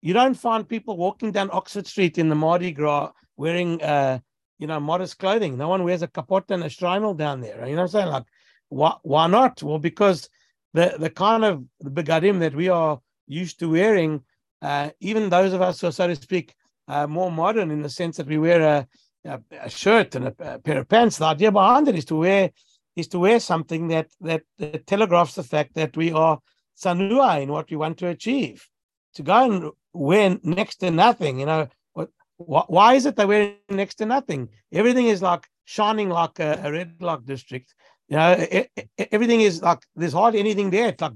You 0.03 0.13
don't 0.13 0.35
find 0.35 0.69
people 0.69 0.99
walking 0.99 1.33
down 1.33 1.49
Oxford 1.51 1.87
Street 1.87 2.19
in 2.19 2.29
the 2.29 2.35
Mardi 2.35 2.73
Gras 2.73 3.11
wearing, 3.39 3.83
uh, 3.83 4.19
you 4.59 4.67
know, 4.67 4.79
modest 4.79 5.19
clothing. 5.19 5.57
No 5.57 5.71
one 5.71 5.83
wears 5.83 6.03
a 6.03 6.09
capote 6.09 6.51
and 6.51 6.63
a 6.63 6.67
shtreimel 6.67 7.17
down 7.17 7.41
there. 7.41 7.67
You 7.67 7.75
know 7.75 7.85
what 7.85 7.95
I'm 7.95 8.01
saying? 8.01 8.09
Like, 8.09 8.27
why, 8.69 8.97
why 9.01 9.27
not? 9.29 9.63
Well, 9.63 9.79
because 9.79 10.29
the, 10.75 10.97
the 10.99 11.09
kind 11.09 11.43
of 11.43 11.65
the 11.81 11.91
begadim 11.91 12.41
that 12.41 12.55
we 12.55 12.69
are 12.69 13.01
used 13.27 13.61
to 13.61 13.71
wearing, 13.71 14.25
uh, 14.61 14.91
even 15.01 15.31
those 15.31 15.55
of 15.55 15.63
us 15.63 15.81
who 15.81 15.87
are, 15.87 15.93
so 15.93 16.07
to 16.07 16.17
speak, 16.17 16.55
uh, 16.87 17.07
more 17.07 17.33
modern 17.33 17.71
in 17.71 17.81
the 17.81 17.89
sense 17.89 18.19
that 18.19 18.27
we 18.27 18.37
wear 18.37 18.61
a, 18.61 18.87
a, 19.25 19.41
a 19.63 19.71
shirt 19.71 20.17
and 20.17 20.27
a, 20.27 20.35
a, 20.41 20.59
pair 20.59 20.77
of 20.81 20.89
pants. 20.91 21.17
The 21.17 21.25
idea 21.25 21.51
behind 21.51 21.89
it 21.89 21.95
is 21.95 22.05
to 22.07 22.17
wear 22.17 22.51
is 22.99 23.09
to 23.09 23.19
wear 23.19 23.39
something 23.39 23.89
that 23.89 24.09
that, 24.21 24.43
that 24.59 24.87
telegraphs 24.87 25.35
the 25.37 25.43
fact 25.43 25.75
that 25.75 25.97
we 25.97 26.11
are 26.13 26.39
sanua 26.77 27.41
in 27.43 27.53
what 27.53 27.71
we 27.71 27.77
want 27.77 27.99
to 27.99 28.09
achieve. 28.09 28.69
To 29.15 29.23
go 29.23 29.39
and 29.51 29.71
wear 29.93 30.37
next 30.43 30.77
to 30.77 30.91
nothing, 30.91 31.41
you 31.41 31.47
know, 31.47 31.69
what, 31.93 32.11
wh- 32.37 32.69
why 32.69 32.95
is 32.95 33.07
it 33.07 33.17
they 33.17 33.25
wear 33.25 33.55
next 33.69 33.97
to 33.97 34.07
nothing? 34.07 34.49
Everything 34.73 35.07
is 35.07 35.23
like 35.23 35.47
shining 35.65 36.09
like 36.09 36.39
a, 36.41 36.61
a 36.65 36.73
red 36.73 36.97
light 37.01 37.25
district. 37.25 37.75
You 38.09 38.17
know, 38.17 38.33
it, 38.33 38.71
it, 38.77 39.09
everything 39.13 39.41
is 39.41 39.63
like 39.63 39.81
there's 39.95 40.13
hardly 40.13 40.41
anything 40.41 40.71
there. 40.71 40.89
It's 40.89 41.01
like 41.01 41.13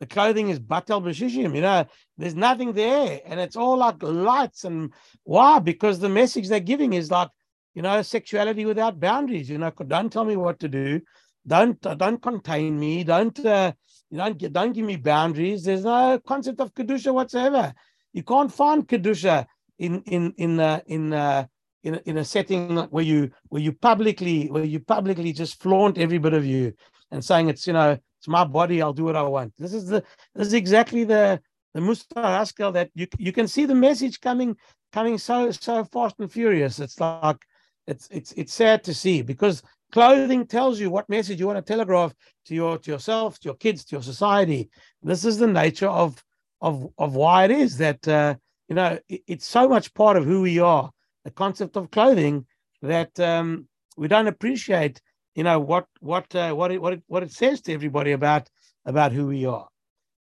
the 0.00 0.06
clothing 0.06 0.48
is 0.48 0.58
batel 0.58 1.02
b'shishim, 1.02 1.54
you 1.54 1.60
know, 1.60 1.86
there's 2.16 2.34
nothing 2.34 2.72
there. 2.72 3.20
And 3.24 3.38
it's 3.38 3.56
all 3.56 3.76
like 3.76 4.02
lights. 4.02 4.64
And 4.64 4.92
why? 5.24 5.58
Because 5.58 5.98
the 5.98 6.08
message 6.08 6.48
they're 6.48 6.60
giving 6.60 6.94
is 6.94 7.10
like 7.10 7.28
you 7.74 7.82
know, 7.82 8.02
sexuality 8.02 8.66
without 8.66 9.00
boundaries. 9.00 9.48
You 9.48 9.58
know, 9.58 9.70
don't 9.70 10.12
tell 10.12 10.24
me 10.24 10.36
what 10.36 10.58
to 10.60 10.68
do. 10.68 11.00
Don't 11.46 11.84
uh, 11.86 11.94
don't 11.94 12.20
contain 12.20 12.78
me. 12.78 13.04
Don't 13.04 13.44
uh, 13.44 13.72
don't 14.12 14.52
don't 14.52 14.72
give 14.72 14.84
me 14.84 14.96
boundaries. 14.96 15.64
There's 15.64 15.84
no 15.84 16.20
concept 16.26 16.60
of 16.60 16.74
kedusha 16.74 17.12
whatsoever. 17.12 17.72
You 18.12 18.22
can't 18.22 18.52
find 18.52 18.86
kedusha 18.86 19.46
in 19.78 20.02
in 20.02 20.34
in 20.36 20.60
uh, 20.60 20.80
in 20.86 21.12
uh, 21.12 21.46
in 21.82 21.94
in 22.04 22.18
a 22.18 22.24
setting 22.24 22.76
where 22.76 23.04
you 23.04 23.30
where 23.48 23.62
you 23.62 23.72
publicly 23.72 24.48
where 24.50 24.64
you 24.64 24.80
publicly 24.80 25.32
just 25.32 25.62
flaunt 25.62 25.96
every 25.96 26.18
bit 26.18 26.34
of 26.34 26.44
you 26.44 26.74
and 27.10 27.24
saying 27.24 27.48
it's 27.48 27.66
you 27.66 27.72
know 27.72 27.98
it's 28.18 28.28
my 28.28 28.44
body 28.44 28.82
I'll 28.82 28.92
do 28.92 29.04
what 29.04 29.16
I 29.16 29.22
want. 29.22 29.54
This 29.58 29.72
is 29.72 29.86
the 29.86 30.04
this 30.34 30.48
is 30.48 30.54
exactly 30.54 31.04
the 31.04 31.40
the 31.72 31.80
Mussar 31.80 32.22
Haskel 32.22 32.72
that 32.74 32.90
you 32.94 33.06
you 33.18 33.32
can 33.32 33.48
see 33.48 33.64
the 33.64 33.74
message 33.74 34.20
coming 34.20 34.56
coming 34.92 35.16
so 35.16 35.50
so 35.50 35.84
fast 35.84 36.16
and 36.18 36.30
furious. 36.30 36.78
It's 36.80 37.00
like 37.00 37.38
it's 37.86 38.08
it's 38.10 38.32
it's 38.32 38.54
sad 38.54 38.84
to 38.84 38.94
see 38.94 39.22
because 39.22 39.62
clothing 39.92 40.46
tells 40.46 40.78
you 40.78 40.90
what 40.90 41.08
message 41.08 41.40
you 41.40 41.46
want 41.46 41.58
to 41.58 41.72
telegraph 41.72 42.14
to 42.46 42.54
your 42.54 42.78
to 42.78 42.90
yourself, 42.90 43.38
to 43.40 43.48
your 43.48 43.54
kids, 43.54 43.84
to 43.84 43.96
your 43.96 44.02
society. 44.02 44.70
This 45.02 45.24
is 45.24 45.38
the 45.38 45.46
nature 45.46 45.88
of 45.88 46.22
of 46.60 46.88
of 46.98 47.14
why 47.14 47.44
it 47.44 47.50
is 47.50 47.78
that 47.78 48.06
uh, 48.06 48.34
you 48.68 48.74
know 48.74 48.98
it, 49.08 49.22
it's 49.26 49.46
so 49.46 49.68
much 49.68 49.92
part 49.94 50.16
of 50.16 50.24
who 50.24 50.42
we 50.42 50.58
are. 50.58 50.90
The 51.24 51.30
concept 51.30 51.76
of 51.76 51.90
clothing 51.90 52.46
that 52.82 53.18
um, 53.20 53.68
we 53.96 54.08
don't 54.08 54.28
appreciate. 54.28 55.00
You 55.34 55.44
know 55.44 55.60
what 55.60 55.86
what 56.00 56.34
uh, 56.34 56.52
what 56.54 56.70
it 56.70 56.80
what 56.80 56.94
it 56.94 57.02
what 57.06 57.22
it 57.22 57.32
says 57.32 57.60
to 57.62 57.72
everybody 57.72 58.12
about 58.12 58.48
about 58.84 59.12
who 59.12 59.26
we 59.26 59.46
are. 59.46 59.68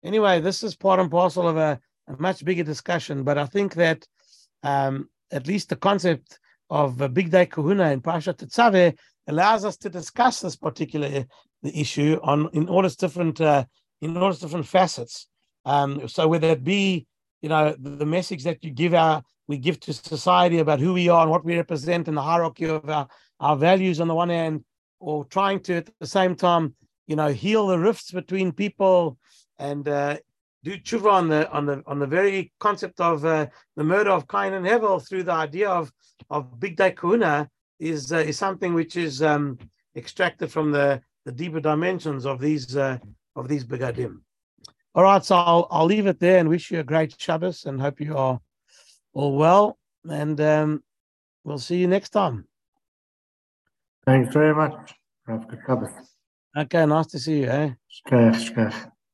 Anyway, 0.05 0.41
this 0.41 0.63
is 0.63 0.77
part 0.77 1.01
and 1.01 1.11
parcel 1.11 1.49
of 1.49 1.57
a, 1.57 1.81
a 2.07 2.17
much 2.21 2.45
bigger 2.45 2.63
discussion, 2.63 3.25
but 3.25 3.37
I 3.37 3.47
think 3.47 3.75
that 3.75 4.07
um, 4.63 5.09
at 5.33 5.47
least 5.47 5.69
the 5.69 5.77
concept 5.77 6.39
of 6.71 7.01
a 7.01 7.09
bigdei 7.09 7.49
kehuna 7.49 7.93
in 7.93 8.01
Parshat 8.01 8.37
Tetzaveh 8.37 8.97
allows 9.27 9.65
us 9.65 9.77
to 9.79 9.89
discuss 9.89 10.41
this 10.41 10.57
particular 10.57 11.25
the 11.63 11.81
issue 11.81 12.19
on 12.23 12.49
in 12.53 12.69
all 12.69 12.85
its 12.85 12.97
different 12.97 13.41
uh, 13.41 13.65
in 14.01 14.17
all 14.17 14.31
its 14.31 14.41
different 14.41 14.67
facets. 14.67 15.27
Um, 15.65 16.09
so 16.09 16.29
whether 16.29 16.49
it 16.49 16.65
be 16.65 17.07
you 17.43 17.49
know 17.49 17.75
the, 17.79 17.91
the, 17.91 18.07
message 18.07 18.45
that 18.45 18.63
you 18.65 18.71
give 18.71 18.95
our 18.95 19.23
we 19.47 19.59
give 19.59 19.81
to 19.81 19.93
society 19.93 20.59
about 20.59 20.81
who 20.81 20.93
we 20.93 21.09
are 21.09 21.23
and 21.23 21.31
what 21.31 21.45
we 21.45 21.57
represent 21.57 22.09
in 22.09 22.15
the 22.15 22.23
hierarchy 22.23 22.67
of 22.67 22.89
our, 22.89 23.09
our 23.41 23.57
values 23.57 24.01
on 24.01 24.09
the 24.09 24.15
one 24.15 24.29
hand, 24.29 24.65
or 25.01 25.25
trying 25.25 25.61
to 25.61 25.77
at 25.77 25.91
the 26.01 26.07
same 26.07 26.35
time 26.35 26.75
you 27.07 27.17
know 27.17 27.29
heal 27.29 27.67
the 27.67 27.79
rifts 27.79 28.13
between 28.13 28.53
people 28.53 29.19
and 29.59 29.89
uh, 29.89 30.17
do 30.65 30.77
tshuva 30.77 31.13
on 31.13 31.29
the 31.29 31.51
on 31.51 31.67
the 31.67 31.83
on 31.87 31.99
the 31.99 32.07
very 32.07 32.53
concept 32.59 33.01
of 33.01 33.25
uh, 33.25 33.47
the 33.77 33.85
murder 33.85 34.11
of 34.11 34.29
Cain 34.29 34.55
and 34.55 34.67
Hevel 34.67 35.07
through 35.07 35.25
the 35.25 35.33
idea 35.33 35.69
of 35.69 35.93
of 36.31 36.59
bigdei 36.59 36.95
kehuna 36.95 37.49
is 37.79 38.13
uh, 38.13 38.19
is 38.19 38.39
something 38.39 38.75
which 38.75 38.97
is 38.97 39.23
um, 39.23 39.59
extracted 39.97 40.51
from 40.51 40.73
the 40.73 41.01
the 41.25 41.33
deeper 41.33 41.61
dimensions 41.61 42.27
of 42.27 42.41
these 42.41 42.77
uh, 42.77 42.99
of 43.37 43.49
these 43.49 43.65
begadim. 43.65 44.21
All 44.95 45.05
right, 45.05 45.25
so 45.25 45.37
I'll 45.37 45.69
I'll 45.71 45.87
leave 45.87 46.07
it 46.07 46.19
there 46.19 46.39
and 46.39 46.49
wish 46.49 46.71
you 46.71 46.81
a 46.81 46.85
great 46.85 47.15
Shabbos 47.21 47.65
and 47.65 47.81
hope 47.81 48.01
you 48.01 48.17
are 48.17 48.41
all 49.13 49.37
well. 49.37 49.79
And 50.09 50.41
um, 50.41 50.83
we'll 51.45 51.59
see 51.59 51.77
you 51.77 51.87
next 51.87 52.11
time. 52.11 52.47
Thanks 54.07 54.33
very 54.33 54.55
much. 54.55 54.95
Have 55.27 55.43
a 55.43 55.47
good 55.47 55.61
Shabbos. 55.67 55.91
Okay, 56.57 56.87
nice 56.87 57.07
to 57.09 57.19
see 57.19 57.41
you. 57.41 57.51
Eh? 57.51 58.89